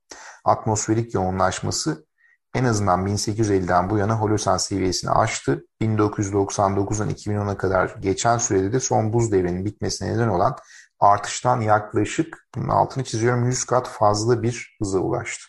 atmosferik 0.45 1.15
yoğunlaşması 1.15 2.07
en 2.55 2.65
azından 2.65 3.07
1850'den 3.07 3.91
bu 3.91 3.99
yana 3.99 4.21
Holosen 4.21 4.57
seviyesini 4.57 5.11
aştı. 5.11 5.67
1999'dan 5.81 7.11
2010'a 7.11 7.57
kadar 7.57 7.97
geçen 8.01 8.39
sürede 8.39 8.73
de 8.73 8.81
son 8.81 9.13
buz 9.13 9.33
devrinin 9.33 9.65
bitmesine 9.65 10.13
neden 10.13 10.29
olan 10.29 10.57
artıştan 11.05 11.61
yaklaşık, 11.61 12.49
altını 12.69 13.05
çiziyorum, 13.05 13.47
100 13.47 13.65
kat 13.65 13.89
fazla 13.89 14.43
bir 14.43 14.77
hıza 14.83 14.99
ulaştı. 14.99 15.45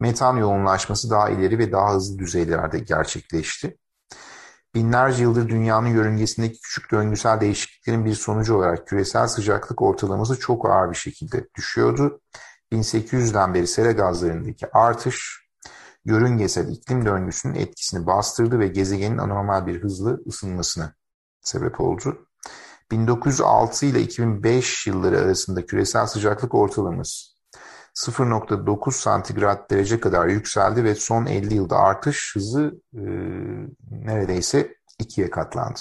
Metan 0.00 0.36
yoğunlaşması 0.36 1.10
daha 1.10 1.30
ileri 1.30 1.58
ve 1.58 1.72
daha 1.72 1.94
hızlı 1.94 2.18
düzeylerde 2.18 2.78
gerçekleşti. 2.78 3.78
Binlerce 4.74 5.22
yıldır 5.22 5.48
dünyanın 5.48 5.88
yörüngesindeki 5.88 6.60
küçük 6.60 6.90
döngüsel 6.90 7.40
değişikliklerin 7.40 8.04
bir 8.04 8.14
sonucu 8.14 8.56
olarak 8.56 8.86
küresel 8.86 9.28
sıcaklık 9.28 9.82
ortalaması 9.82 10.38
çok 10.38 10.70
ağır 10.70 10.90
bir 10.90 10.96
şekilde 10.96 11.48
düşüyordu. 11.56 12.20
1800'den 12.72 13.54
beri 13.54 13.66
sera 13.66 13.92
gazlarındaki 13.92 14.72
artış 14.72 15.44
yörüngesel 16.04 16.68
iklim 16.68 17.06
döngüsünün 17.06 17.54
etkisini 17.54 18.06
bastırdı 18.06 18.58
ve 18.58 18.68
gezegenin 18.68 19.18
anormal 19.18 19.66
bir 19.66 19.82
hızlı 19.82 20.22
ısınmasına 20.26 20.94
sebep 21.40 21.80
oldu. 21.80 22.26
1906 22.90 23.86
ile 23.86 24.00
2005 24.02 24.86
yılları 24.86 25.18
arasında 25.18 25.66
küresel 25.66 26.06
sıcaklık 26.06 26.54
ortalaması 26.54 27.34
0.9 27.94 28.92
santigrat 28.92 29.70
derece 29.70 30.00
kadar 30.00 30.26
yükseldi 30.26 30.84
ve 30.84 30.94
son 30.94 31.26
50 31.26 31.54
yılda 31.54 31.76
artış 31.76 32.32
hızı 32.34 32.80
e, 32.94 33.02
neredeyse 33.90 34.74
ikiye 34.98 35.30
katlandı. 35.30 35.80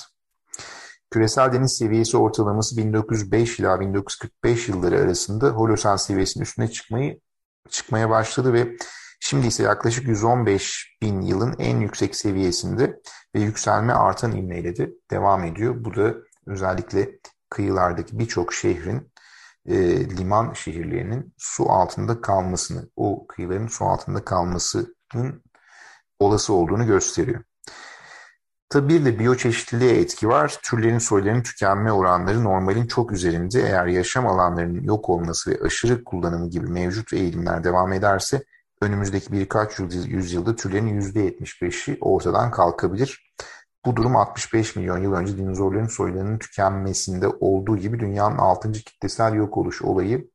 Küresel 1.11 1.53
deniz 1.53 1.77
seviyesi 1.77 2.17
ortalaması 2.17 2.77
1905 2.77 3.59
ila 3.59 3.79
1945 3.79 4.69
yılları 4.69 4.99
arasında 4.99 5.49
Holosen 5.49 5.95
seviyesinin 5.95 6.43
üstüne 6.43 6.71
çıkmayı 6.71 7.19
çıkmaya 7.69 8.09
başladı 8.09 8.53
ve 8.53 8.77
şimdi 9.19 9.47
ise 9.47 9.63
yaklaşık 9.63 10.07
115 10.07 10.97
bin 11.01 11.21
yılın 11.21 11.55
en 11.59 11.79
yüksek 11.79 12.15
seviyesinde 12.15 12.99
ve 13.35 13.39
yükselme 13.39 13.93
artan 13.93 14.31
ivmeyle 14.31 14.75
de 14.75 14.91
devam 15.11 15.43
ediyor. 15.43 15.75
Bu 15.85 15.95
da 15.95 16.13
özellikle 16.45 17.19
kıyılardaki 17.49 18.19
birçok 18.19 18.53
şehrin 18.53 19.11
e, 19.65 20.09
liman 20.09 20.53
şehirlerinin 20.53 21.33
su 21.37 21.71
altında 21.71 22.21
kalmasını, 22.21 22.89
o 22.95 23.27
kıyıların 23.27 23.67
su 23.67 23.85
altında 23.85 24.25
kalmasının 24.25 25.43
olası 26.19 26.53
olduğunu 26.53 26.85
gösteriyor. 26.85 27.43
Tabi 28.69 28.93
bir 28.93 29.05
de 29.05 29.19
biyoçeşitliliğe 29.19 29.99
etki 29.99 30.27
var. 30.27 30.59
Türlerin 30.63 30.97
soylarının 30.97 31.43
tükenme 31.43 31.91
oranları 31.91 32.43
normalin 32.43 32.87
çok 32.87 33.11
üzerinde. 33.11 33.61
Eğer 33.61 33.85
yaşam 33.85 34.27
alanlarının 34.27 34.83
yok 34.83 35.09
olması 35.09 35.51
ve 35.51 35.59
aşırı 35.65 36.03
kullanımı 36.03 36.49
gibi 36.49 36.67
mevcut 36.67 37.13
eğilimler 37.13 37.63
devam 37.63 37.93
ederse 37.93 38.43
önümüzdeki 38.81 39.31
birkaç 39.31 39.79
yüzyılda 40.05 40.55
türlerin 40.55 41.01
%75'i 41.01 41.97
ortadan 42.01 42.51
kalkabilir. 42.51 43.33
Bu 43.85 43.95
durum 43.95 44.15
65 44.15 44.75
milyon 44.75 44.97
yıl 44.97 45.13
önce 45.13 45.37
dinozorların 45.37 45.87
soylarının 45.87 46.39
tükenmesinde 46.39 47.27
olduğu 47.27 47.77
gibi 47.77 47.99
dünyanın 47.99 48.37
6. 48.37 48.71
kitlesel 48.71 49.33
yok 49.33 49.57
oluş 49.57 49.81
olayı 49.81 50.29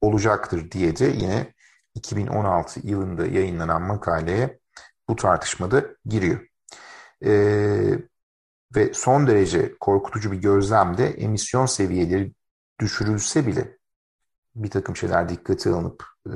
olacaktır 0.00 0.70
diye 0.70 0.96
de 0.96 1.04
yine 1.04 1.54
2016 1.94 2.86
yılında 2.86 3.26
yayınlanan 3.26 3.82
makaleye 3.82 4.58
bu 5.08 5.16
tartışmada 5.16 5.84
giriyor. 6.04 6.40
Ee, 7.24 7.98
ve 8.76 8.94
son 8.94 9.26
derece 9.26 9.74
korkutucu 9.80 10.32
bir 10.32 10.36
gözlemde 10.36 11.06
emisyon 11.06 11.66
seviyeleri 11.66 12.32
düşürülse 12.80 13.46
bile 13.46 13.78
bir 14.54 14.70
takım 14.70 14.96
şeyler 14.96 15.28
dikkate 15.28 15.70
alınıp 15.70 16.04
e, 16.26 16.34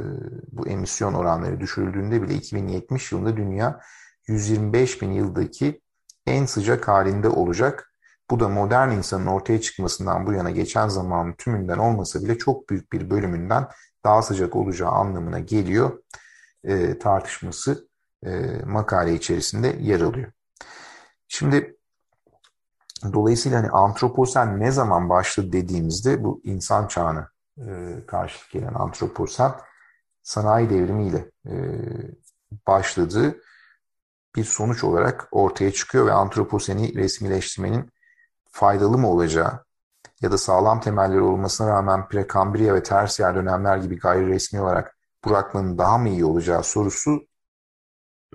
bu 0.52 0.68
emisyon 0.68 1.14
oranları 1.14 1.60
düşürüldüğünde 1.60 2.22
bile 2.22 2.34
2070 2.34 3.12
yılında 3.12 3.36
dünya 3.36 3.80
125 4.26 5.02
bin 5.02 5.12
yıldaki 5.12 5.80
en 6.26 6.46
sıcak 6.46 6.88
halinde 6.88 7.28
olacak. 7.28 7.92
Bu 8.30 8.40
da 8.40 8.48
modern 8.48 8.90
insanın 8.90 9.26
ortaya 9.26 9.60
çıkmasından 9.60 10.26
bu 10.26 10.32
yana 10.32 10.50
geçen 10.50 10.88
zamanın 10.88 11.32
tümünden 11.32 11.78
olmasa 11.78 12.22
bile 12.22 12.38
çok 12.38 12.70
büyük 12.70 12.92
bir 12.92 13.10
bölümünden 13.10 13.68
daha 14.04 14.22
sıcak 14.22 14.56
olacağı 14.56 14.90
anlamına 14.90 15.38
geliyor 15.38 16.02
e, 16.64 16.98
tartışması 16.98 17.88
e, 18.26 18.30
makale 18.66 19.14
içerisinde 19.14 19.76
yer 19.80 20.00
alıyor. 20.00 20.32
Şimdi 21.28 21.76
dolayısıyla 23.12 23.58
hani 23.58 23.70
antroposen 23.70 24.60
ne 24.60 24.70
zaman 24.70 25.08
başladı 25.08 25.52
dediğimizde 25.52 26.24
bu 26.24 26.40
insan 26.44 26.88
çağına 26.88 27.30
e, 27.58 27.96
karşılık 28.06 28.50
gelen 28.50 28.74
antroposen 28.74 29.52
sanayi 30.22 30.70
devrimiyle 30.70 31.30
e, 31.46 31.54
başladığı 32.66 33.40
bir 34.36 34.44
sonuç 34.44 34.84
olarak 34.84 35.28
ortaya 35.30 35.72
çıkıyor 35.72 36.06
ve 36.06 36.12
antroposeni 36.12 36.94
resmileştirmenin 36.94 37.90
faydalı 38.50 38.98
mı 38.98 39.10
olacağı 39.10 39.64
ya 40.22 40.32
da 40.32 40.38
sağlam 40.38 40.80
temelleri 40.80 41.20
olmasına 41.20 41.68
rağmen 41.68 42.08
prekambriya 42.08 42.74
ve 42.74 42.82
tersiyer 42.82 43.34
dönemler 43.34 43.76
gibi 43.76 43.98
gayri 43.98 44.26
resmi 44.26 44.60
olarak 44.60 44.96
bırakmanın 45.26 45.78
daha 45.78 45.98
mı 45.98 46.08
iyi 46.08 46.24
olacağı 46.24 46.62
sorusu 46.62 47.26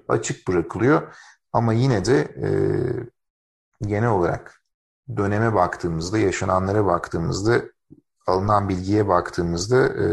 açık 0.08 0.48
bırakılıyor. 0.48 1.16
Ama 1.54 1.74
yine 1.74 2.06
de 2.06 2.20
e, 2.22 2.50
genel 3.88 4.10
olarak 4.10 4.62
döneme 5.18 5.54
baktığımızda, 5.54 6.18
yaşananlara 6.18 6.86
baktığımızda, 6.86 7.62
alınan 8.28 8.70
bilgiye 8.70 9.08
baktığımızda 9.08 9.88
e, 9.88 10.06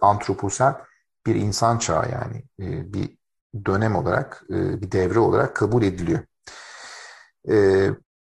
antroposen 0.00 0.76
bir 1.26 1.34
insan 1.34 1.78
çağı 1.78 2.10
yani 2.10 2.44
e, 2.60 2.92
bir 2.92 3.15
dönem 3.64 3.96
olarak, 3.96 4.44
e, 4.50 4.82
bir 4.82 4.92
devre 4.92 5.18
olarak 5.18 5.56
kabul 5.56 5.82
ediliyor. 5.82 6.20
E, 7.48 7.56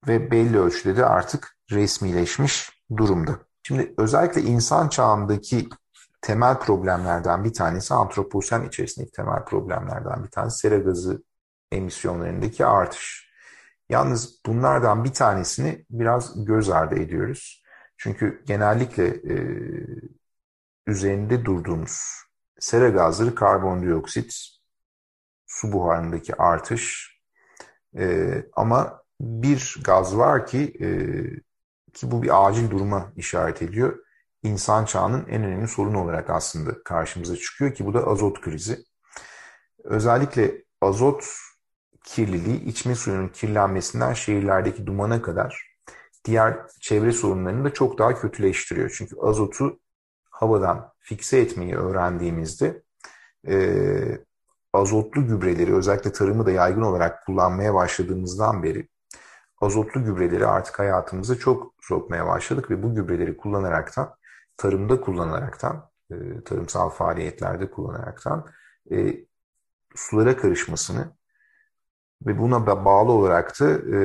ve 0.08 0.32
belli 0.32 0.60
ölçüde 0.60 0.98
de 0.98 1.06
artık 1.06 1.58
resmileşmiş 1.72 2.84
durumda. 2.98 3.40
Şimdi 3.64 3.94
özellikle 3.98 4.42
insan 4.42 4.90
çağındaki 4.90 5.70
temel 6.22 6.60
problemlerden 6.60 7.44
bir 7.44 7.54
tanesi 7.54 7.94
antroposen 7.94 8.64
içerisindeki 8.68 9.12
temel 9.12 9.46
problemlerden 9.46 10.24
bir 10.24 10.30
tanesi 10.30 10.58
sera 10.58 10.78
gazı 10.78 11.24
emisyonlarındaki 11.72 12.66
artış. 12.66 13.34
Yalnız 13.90 14.40
bunlardan 14.46 15.04
bir 15.04 15.14
tanesini 15.14 15.86
biraz 15.90 16.46
göz 16.46 16.70
ardı 16.70 16.96
ediyoruz. 16.96 17.64
Çünkü 17.98 18.44
genellikle 18.46 19.08
e, 19.08 19.36
üzerinde 20.88 21.46
durduğumuz 21.46 22.02
sera 22.60 22.90
gazları 22.90 23.36
karbondioksit, 23.36 24.34
su 25.54 25.72
buharındaki 25.72 26.36
artış 26.36 27.14
e, 27.98 28.36
ama 28.54 29.04
bir 29.22 29.82
gaz 29.84 30.18
var 30.18 30.48
ki 30.48 30.74
e, 30.82 30.88
ki 31.94 32.12
bu 32.12 32.24
bir 32.24 32.48
acil 32.48 32.72
duruma 32.72 33.14
işaret 33.16 33.62
ediyor. 33.62 34.00
İnsan 34.44 34.86
çağının 34.86 35.26
en 35.30 35.44
önemli 35.44 35.68
sorunu 35.68 36.04
olarak 36.04 36.30
aslında 36.30 36.84
karşımıza 36.84 37.36
çıkıyor 37.36 37.74
ki 37.76 37.86
bu 37.86 37.94
da 37.94 38.08
azot 38.08 38.42
krizi. 38.42 38.86
Özellikle 39.84 40.64
azot 40.82 41.26
kirliliği 42.04 42.64
içme 42.64 42.96
suyunun 42.96 43.28
kirlenmesinden 43.28 44.14
şehirlerdeki 44.14 44.88
dumana 44.88 45.22
kadar 45.22 45.74
diğer 46.26 46.58
çevre 46.82 47.12
sorunlarını 47.12 47.66
da 47.66 47.74
çok 47.74 47.98
daha 47.98 48.22
kötüleştiriyor. 48.22 48.96
Çünkü 48.98 49.16
azotu 49.22 49.80
havadan 50.30 50.94
fikse 51.00 51.38
etmeyi 51.38 51.76
öğrendiğimizde 51.76 52.84
e, 53.48 53.56
azotlu 54.74 55.28
gübreleri 55.28 55.76
özellikle 55.76 56.12
tarımı 56.12 56.46
da 56.46 56.52
yaygın 56.52 56.82
olarak 56.82 57.26
kullanmaya 57.26 57.74
başladığımızdan 57.74 58.64
beri 58.64 58.88
azotlu 59.62 60.06
gübreleri 60.06 60.48
artık 60.48 60.80
hayatımıza 60.80 61.36
çok 61.36 61.74
sokmaya 61.82 62.28
başladık 62.28 62.72
ve 62.72 62.84
bu 62.84 62.96
gübreleri 62.96 63.38
kullanaraktan, 63.38 64.16
tarımda 64.58 65.02
kullanaraktan, 65.02 65.90
e, 66.12 66.44
tarımsal 66.46 66.90
faaliyetlerde 66.90 67.72
kullanaraktan 67.72 68.46
e, 68.92 69.26
sulara 69.96 70.38
karışmasını 70.38 71.12
ve 72.26 72.40
buna 72.40 72.86
bağlı 72.86 73.12
olarak 73.12 73.60
da 73.60 73.70
e, 73.70 74.00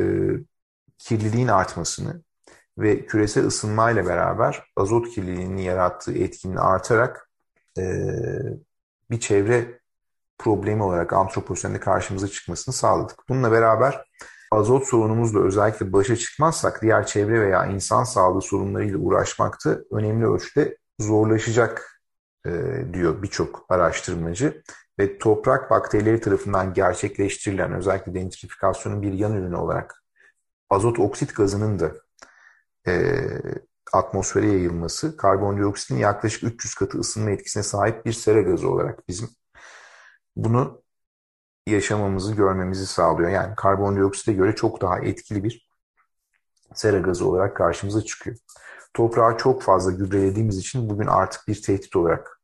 kirliliğin 0.99 1.49
artmasını 1.49 2.23
ve 2.79 3.07
küresel 3.07 3.47
ısınmayla 3.47 4.07
beraber 4.07 4.65
azot 4.77 5.09
kirliliğinin 5.09 5.63
yarattığı 5.63 6.13
etkinin 6.13 6.57
artarak 6.57 7.31
e, 7.79 7.83
bir 9.11 9.21
çevre 9.21 9.78
problemi 10.39 10.83
olarak 10.83 11.13
antroposende 11.13 11.81
karşımıza 11.81 12.29
çıkmasını 12.29 12.75
sağladık. 12.75 13.19
Bununla 13.29 13.53
beraber 13.53 14.05
azot 14.51 14.87
sorunumuzla 14.87 15.41
özellikle 15.41 15.93
başa 15.93 16.17
çıkmazsak 16.17 16.83
diğer 16.83 17.07
çevre 17.07 17.41
veya 17.41 17.67
insan 17.67 18.05
sağlığı 18.05 18.43
sorunlarıyla 18.43 18.99
uğraşmakta 18.99 19.79
önemli 19.91 20.27
ölçüde 20.27 20.77
zorlaşacak 21.01 22.03
e, 22.47 22.51
diyor 22.93 23.23
birçok 23.23 23.67
araştırmacı 23.69 24.63
ve 24.99 25.19
toprak 25.19 25.71
bakterileri 25.71 26.21
tarafından 26.21 26.75
gerçekleştirilen 26.75 27.73
özellikle 27.73 28.15
denitrifikasyonun 28.15 29.03
bir 29.03 29.13
yan 29.13 29.35
ürünü 29.35 29.57
olarak 29.57 30.05
azot 30.71 30.99
oksit 30.99 31.37
gazının 31.37 31.79
da 31.79 31.93
e, 32.87 33.23
atmosfere 33.93 34.47
yayılması 34.47 35.17
karbondioksitin 35.17 35.97
yaklaşık 35.97 36.43
300 36.43 36.75
katı 36.75 36.99
ısınma 36.99 37.31
etkisine 37.31 37.63
sahip 37.63 38.07
bir 38.07 38.13
sera 38.13 38.43
gazı 38.43 38.71
olarak 38.71 39.09
bizim 39.09 39.29
bunu 40.39 40.83
yaşamamızı 41.67 42.35
görmemizi 42.35 42.87
sağlıyor. 42.87 43.31
Yani 43.31 43.55
karbondioksite 43.57 44.33
göre 44.33 44.55
çok 44.55 44.81
daha 44.81 44.99
etkili 45.01 45.45
bir 45.45 45.69
sera 46.75 46.99
gazı 46.99 47.29
olarak 47.29 47.57
karşımıza 47.57 48.03
çıkıyor. 48.03 48.37
Toprağı 48.95 49.39
çok 49.39 49.63
fazla 49.63 49.91
gübrelediğimiz 49.93 50.59
için 50.59 50.91
bugün 50.91 51.07
artık 51.07 51.49
bir 51.49 51.63
tehdit 51.63 51.97
olarak 51.97 52.43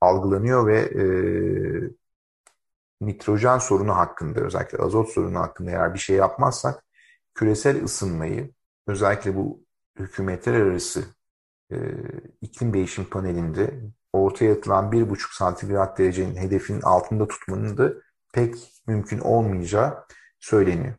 algılanıyor 0.00 0.66
ve 0.66 0.78
e, 0.80 1.04
nitrojen 3.00 3.58
sorunu 3.58 3.96
hakkında 3.96 4.40
özellikle 4.40 4.78
azot 4.78 5.08
sorunu 5.08 5.38
hakkında 5.38 5.70
eğer 5.70 5.94
bir 5.94 5.98
şey 5.98 6.16
yapmazsak 6.16 6.84
küresel 7.34 7.84
ısınmayı 7.84 8.50
özellikle 8.86 9.36
bu 9.36 9.64
hükümetler 9.98 10.54
arası 10.54 11.04
e, 11.72 11.76
iklim 12.40 12.74
değişim 12.74 13.04
panelinde 13.04 13.80
ortaya 14.12 14.52
atılan 14.52 14.92
1,5 14.92 15.36
santigrat 15.36 15.98
derecenin 15.98 16.36
hedefinin 16.36 16.80
altında 16.82 17.28
tutmanın 17.28 17.76
da 17.76 17.92
pek 18.34 18.54
mümkün 18.86 19.18
olmayacağı 19.18 20.06
söyleniyor. 20.40 20.94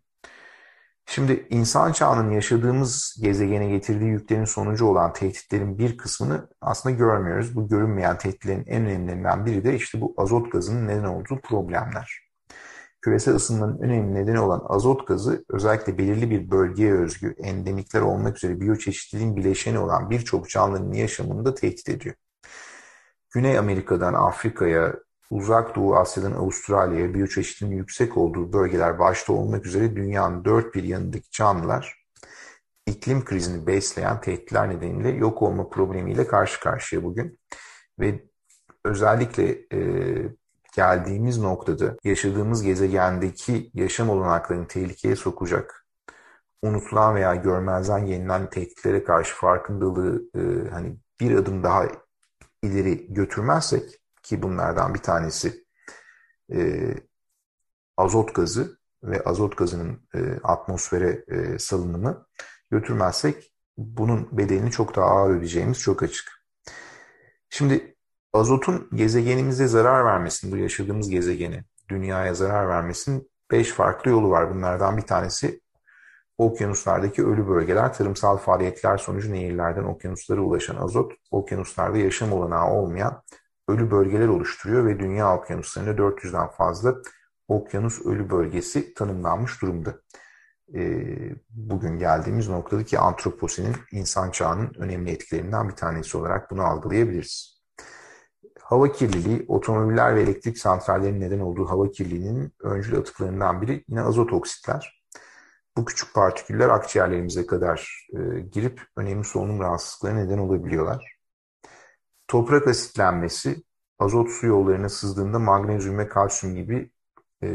Şimdi 1.06 1.48
insan 1.50 1.92
çağının 1.92 2.32
yaşadığımız 2.32 3.18
gezegene 3.22 3.68
getirdiği 3.68 4.10
yüklerin 4.10 4.46
sonucu 4.46 4.86
olan 4.86 5.14
tehditlerin 5.14 5.78
bir 5.78 5.98
kısmını 5.98 6.50
aslında 6.62 6.96
görmüyoruz. 6.96 7.56
Bu 7.56 7.68
görünmeyen 7.68 8.18
tehditlerin 8.18 8.64
en 8.68 8.86
önemlilerinden 8.86 9.46
biri 9.46 9.64
de 9.64 9.76
işte 9.76 10.02
bu 10.02 10.14
azot 10.18 10.52
gazının 10.52 10.88
neden 10.88 11.04
olduğu 11.04 11.42
problemler. 11.42 12.24
Küresel 13.02 13.36
ısınmanın 13.36 13.80
önemli 13.82 14.14
nedeni 14.14 14.40
olan 14.40 14.62
azot 14.66 15.08
gazı 15.08 15.46
özellikle 15.50 15.98
belirli 15.98 16.30
bir 16.30 16.52
bölgeye 16.52 16.94
özgü 16.94 17.36
endemikler 17.38 18.02
olmak 18.02 18.38
üzere 18.38 18.62
biyoçeşitliliğin 18.62 19.36
bileşeni 19.36 19.80
olan 19.80 20.10
birçok 20.10 20.50
canlının 20.50 20.94
yaşamını 20.94 21.46
da 21.46 21.56
tehdit 21.56 21.90
ediyor. 21.90 22.16
Güney 23.34 23.58
Amerika'dan 23.58 24.14
Afrika'ya, 24.14 24.96
Uzak 25.30 25.76
Doğu 25.76 25.96
Asya'dan 25.96 26.32
Avustralya'ya 26.32 27.14
biyoçeşitliliğin 27.14 27.78
yüksek 27.78 28.18
olduğu 28.18 28.54
bölgeler 28.54 29.00
başta 29.00 29.34
olmak 29.34 29.66
üzere 29.66 29.96
dünyanın 29.96 30.46
dört 30.46 30.76
bir 30.76 30.84
yanındaki 30.84 31.32
canlılar 31.32 32.04
iklim 32.86 33.26
krizini 33.26 33.68
besleyen 33.68 34.22
tehditler 34.22 34.70
nedeniyle 34.70 35.10
yok 35.10 35.42
olma 35.42 35.70
problemiyle 35.70 36.28
karşı 36.28 36.60
karşıya 36.60 37.04
bugün. 37.04 37.40
Ve 38.00 38.24
özellikle 38.86 39.50
e, 39.74 39.80
geldiğimiz 40.76 41.38
noktada 41.38 41.98
yaşadığımız 42.04 42.64
gezegendeki 42.64 43.72
yaşam 43.74 44.10
olanaklarını 44.10 44.68
tehlikeye 44.68 45.16
sokacak, 45.16 45.86
unutulan 46.62 47.16
veya 47.16 47.36
görmezden 47.36 48.06
gelinen 48.06 48.50
tehditlere 48.50 49.04
karşı 49.04 49.36
farkındalığı 49.36 50.24
e, 50.36 50.70
hani 50.70 50.98
bir 51.20 51.36
adım 51.36 51.64
daha 51.64 51.86
ileri 52.64 53.14
götürmezsek 53.14 54.00
ki 54.24 54.42
bunlardan 54.42 54.94
bir 54.94 55.00
tanesi 55.00 55.66
e, 56.54 56.94
azot 57.98 58.36
gazı 58.36 58.78
ve 59.04 59.24
azot 59.24 59.58
gazının 59.58 60.08
e, 60.16 60.20
atmosfere 60.44 61.26
e, 61.28 61.60
salınımı 61.60 62.28
götürmezsek 62.72 63.54
bunun 63.78 64.38
bedelini 64.38 64.72
çok 64.72 64.96
daha 64.96 65.06
ağır 65.06 65.36
ödeyeceğimiz 65.36 65.80
çok 65.80 66.04
açık. 66.04 66.44
Şimdi 67.50 67.96
azotun 68.34 68.90
gezegenimize 68.94 69.68
zarar 69.68 70.06
vermesinin, 70.06 70.54
bu 70.54 70.58
yaşadığımız 70.58 71.10
gezegene, 71.10 71.64
dünyaya 71.90 72.34
zarar 72.34 72.70
vermesinin 72.70 73.32
beş 73.52 73.70
farklı 73.72 74.12
yolu 74.12 74.30
var. 74.30 74.56
Bunlardan 74.56 74.98
bir 74.98 75.02
tanesi 75.02 75.62
okyanuslardaki 76.38 77.26
ölü 77.26 77.48
bölgeler, 77.48 77.94
tarımsal 77.94 78.38
faaliyetler 78.38 78.98
sonucu 78.98 79.34
nehirlerden 79.34 79.84
okyanuslara 79.84 80.42
ulaşan 80.42 80.76
azot, 80.76 81.14
okyanuslarda 81.32 81.98
yaşam 81.98 82.34
olanağı 82.34 82.72
olmayan 82.72 83.24
ölü 83.68 83.92
bölgeler 83.92 84.28
oluşturuyor 84.28 84.86
ve 84.86 85.00
dünya 85.00 85.38
okyanuslarında 85.38 85.92
400'den 86.02 86.48
fazla 86.48 86.96
okyanus 87.48 88.06
ölü 88.06 88.30
bölgesi 88.30 88.94
tanımlanmış 88.94 89.62
durumda. 89.62 89.96
Ee, 90.76 91.36
bugün 91.50 92.00
geldiğimiz 92.00 92.50
noktadaki 92.50 93.00
antroposinin 93.00 93.76
insan 93.92 94.32
çağının 94.32 94.72
önemli 94.78 95.12
etkilerinden 95.12 95.70
bir 95.70 95.76
tanesi 95.76 96.18
olarak 96.18 96.52
bunu 96.52 96.64
algılayabiliriz. 96.64 97.64
Hava 98.60 98.92
kirliliği, 98.92 99.46
otomobiller 99.48 100.16
ve 100.16 100.22
elektrik 100.22 100.58
santrallerinin 100.58 101.22
neden 101.22 101.40
olduğu 101.40 101.70
hava 101.70 101.92
kirliliğinin 101.92 102.54
öncül 102.60 102.98
atıklarından 102.98 103.62
biri 103.62 103.84
yine 103.88 104.02
azot 104.02 104.34
oksitler. 104.34 105.03
Bu 105.78 105.86
küçük 105.86 106.14
partiküller 106.14 106.70
akciğerlerimize 106.70 107.46
kadar 107.46 108.08
e, 108.14 108.40
girip 108.40 108.82
önemli 108.96 109.24
solunum 109.24 109.60
rahatsızlıklarına 109.60 110.24
neden 110.24 110.38
olabiliyorlar. 110.38 111.18
Toprak 112.28 112.68
asitlenmesi, 112.68 113.64
azot 114.00 114.30
su 114.30 114.48
yollarına 114.48 114.90
sızdığında 114.90 115.40
magnezyum 115.40 115.98
ve 115.98 116.08
kalsiyum 116.08 116.56
gibi 116.56 116.92
e, 117.44 117.50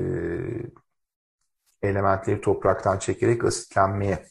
elementleri 1.83 2.40
topraktan 2.40 2.98
çekerek 2.98 3.44
asitlenmeye 3.44 4.26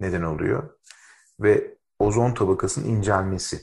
neden 0.00 0.22
oluyor. 0.22 0.70
Ve 1.40 1.76
ozon 1.98 2.34
tabakasının 2.34 2.86
incelmesi. 2.86 3.60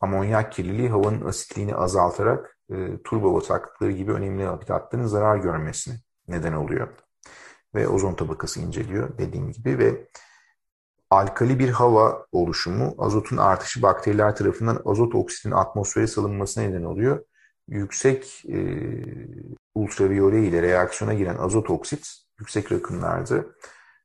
Amonyak 0.00 0.52
kirliliği 0.52 0.88
havanın 0.88 1.26
asitliğini 1.26 1.74
azaltarak 1.74 2.58
e, 2.70 3.02
turbo 3.04 3.34
bataklıkları 3.34 3.92
gibi 3.92 4.12
önemli 4.12 4.44
habitatların 4.44 5.06
zarar 5.06 5.36
görmesine 5.36 5.94
neden 6.28 6.52
oluyor. 6.52 6.88
Ve 7.74 7.88
ozon 7.88 8.14
tabakası 8.14 8.60
inceliyor 8.60 9.18
dediğim 9.18 9.52
gibi 9.52 9.78
ve 9.78 10.08
alkali 11.10 11.58
bir 11.58 11.68
hava 11.68 12.26
oluşumu, 12.32 12.94
azotun 12.98 13.36
artışı 13.36 13.82
bakteriler 13.82 14.36
tarafından 14.36 14.82
azot 14.84 15.14
oksitinin 15.14 15.54
atmosfere 15.54 16.06
salınmasına 16.06 16.64
neden 16.64 16.82
oluyor. 16.82 17.24
Yüksek 17.68 18.44
e, 18.48 18.58
ultraviyole 19.74 20.44
ile 20.44 20.62
reaksiyona 20.62 21.14
giren 21.14 21.36
azot 21.36 21.70
oksit 21.70 22.24
yüksek 22.38 22.72
rakımlarda 22.72 23.44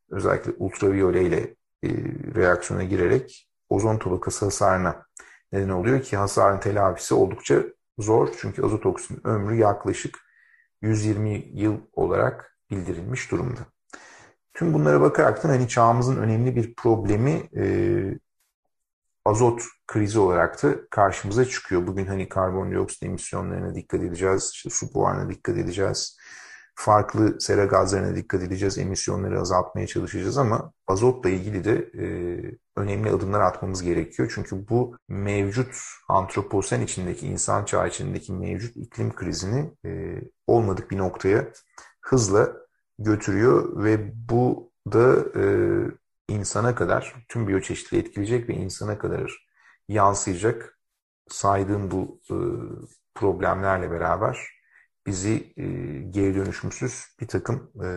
özellikle 0.09 0.51
ultraviyole 0.57 1.23
ile 1.23 1.55
e, 1.83 1.89
reaksiyona 2.35 2.83
girerek 2.83 3.49
ozon 3.69 3.97
tabakası 3.97 4.45
hasarına 4.45 5.05
neden 5.51 5.69
oluyor 5.69 6.01
ki 6.01 6.17
hasarın 6.17 6.59
telafisi 6.59 7.13
oldukça 7.13 7.63
zor. 7.99 8.29
Çünkü 8.37 8.63
azot 8.63 8.85
oksitinin 8.85 9.27
ömrü 9.27 9.55
yaklaşık 9.55 10.19
120 10.81 11.45
yıl 11.53 11.77
olarak 11.93 12.58
bildirilmiş 12.71 13.31
durumda. 13.31 13.59
Tüm 14.53 14.73
bunlara 14.73 15.01
bakaraktan 15.01 15.49
hani 15.49 15.67
çağımızın 15.67 16.17
önemli 16.17 16.55
bir 16.55 16.75
problemi 16.75 17.49
e, 17.57 17.65
azot 19.25 19.61
krizi 19.87 20.19
olarak 20.19 20.63
da 20.63 20.75
karşımıza 20.89 21.45
çıkıyor. 21.45 21.87
Bugün 21.87 22.05
hani 22.05 22.29
karbondioksit 22.29 23.03
emisyonlarına 23.03 23.75
dikkat 23.75 24.01
edeceğiz, 24.01 24.51
işte 24.53 24.69
su 24.69 24.93
buharına 24.93 25.29
dikkat 25.29 25.57
edeceğiz, 25.57 26.17
farklı 26.75 27.41
sera 27.41 27.65
gazlarına 27.65 28.15
dikkat 28.15 28.43
edeceğiz, 28.43 28.77
emisyonları 28.77 29.39
azaltmaya 29.39 29.87
çalışacağız 29.87 30.37
ama 30.37 30.73
azotla 30.87 31.29
ilgili 31.29 31.63
de 31.63 31.91
e, 31.97 32.05
önemli 32.75 33.09
adımlar 33.09 33.41
atmamız 33.41 33.83
gerekiyor. 33.83 34.31
Çünkü 34.35 34.69
bu 34.69 34.97
mevcut 35.07 35.75
antroposen 36.09 36.81
içindeki, 36.81 37.27
insan 37.27 37.65
çağı 37.65 37.87
içindeki 37.87 38.33
mevcut 38.33 38.77
iklim 38.77 39.15
krizini 39.15 39.71
e, 39.85 40.21
olmadık 40.47 40.91
bir 40.91 40.97
noktaya 40.97 41.47
hızla 42.09 42.53
götürüyor 42.99 43.83
ve 43.83 44.11
bu 44.29 44.71
da 44.91 45.39
e, 45.39 45.43
insana 46.29 46.75
kadar 46.75 47.25
tüm 47.27 47.47
biyoçeşitliliği 47.47 48.07
etkileyecek 48.07 48.49
ve 48.49 48.53
insana 48.53 48.97
kadar 48.97 49.47
yansıyacak 49.87 50.79
saydığım 51.27 51.91
bu 51.91 52.21
e, 52.31 52.35
problemlerle 53.15 53.91
beraber 53.91 54.47
bizi 55.07 55.53
e, 55.57 55.65
geri 56.09 56.35
dönüşümsüz 56.35 57.05
bir 57.19 57.27
takım 57.27 57.71
e, 57.83 57.87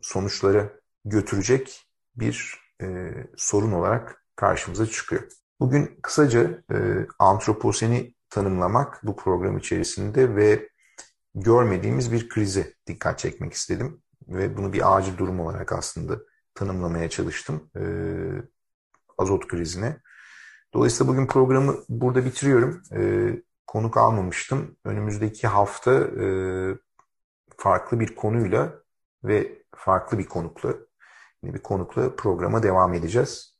sonuçlara 0.00 0.72
götürecek 1.04 1.86
bir 2.16 2.58
e, 2.82 3.14
sorun 3.36 3.72
olarak 3.72 4.24
karşımıza 4.36 4.86
çıkıyor. 4.86 5.22
Bugün 5.60 5.98
kısaca 6.02 6.62
e, 6.72 7.06
antroposeni 7.18 8.14
tanımlamak 8.30 9.00
bu 9.02 9.16
program 9.16 9.58
içerisinde 9.58 10.36
ve 10.36 10.71
görmediğimiz 11.34 12.12
bir 12.12 12.28
krize 12.28 12.74
dikkat 12.86 13.18
çekmek 13.18 13.52
istedim. 13.52 14.02
Ve 14.28 14.56
bunu 14.56 14.72
bir 14.72 14.96
acil 14.96 15.18
durum 15.18 15.40
olarak 15.40 15.72
aslında 15.72 16.18
tanımlamaya 16.54 17.10
çalıştım. 17.10 17.70
E, 17.76 17.82
azot 19.18 19.48
krizine. 19.48 19.96
Dolayısıyla 20.74 21.12
bugün 21.12 21.26
programı 21.26 21.76
burada 21.88 22.24
bitiriyorum. 22.24 22.82
E, 22.92 23.30
konuk 23.66 23.96
almamıştım. 23.96 24.76
Önümüzdeki 24.84 25.46
hafta 25.46 25.92
e, 25.94 26.26
farklı 27.56 28.00
bir 28.00 28.14
konuyla 28.14 28.74
ve 29.24 29.62
farklı 29.76 30.18
bir 30.18 30.26
konukla 30.26 30.74
bir 31.44 31.58
konukla 31.58 32.16
programa 32.16 32.62
devam 32.62 32.94
edeceğiz. 32.94 33.58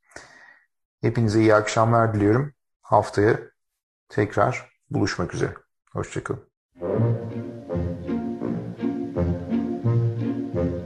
Hepinize 1.01 1.41
iyi 1.41 1.55
akşamlar 1.55 2.15
diliyorum. 2.15 2.53
Haftaya 2.83 3.39
tekrar 4.09 4.71
buluşmak 4.91 5.35
üzere. 5.35 5.55
Hoşçakalın. 5.93 6.43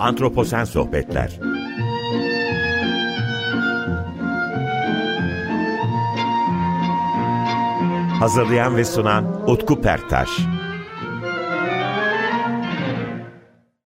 Antroposen 0.07 0.65
Sohbetler. 0.65 1.31
Hazırlayan 8.19 8.77
ve 8.77 8.85
sunan 8.85 9.51
Utku 9.51 9.81
Perktaş 9.81 10.29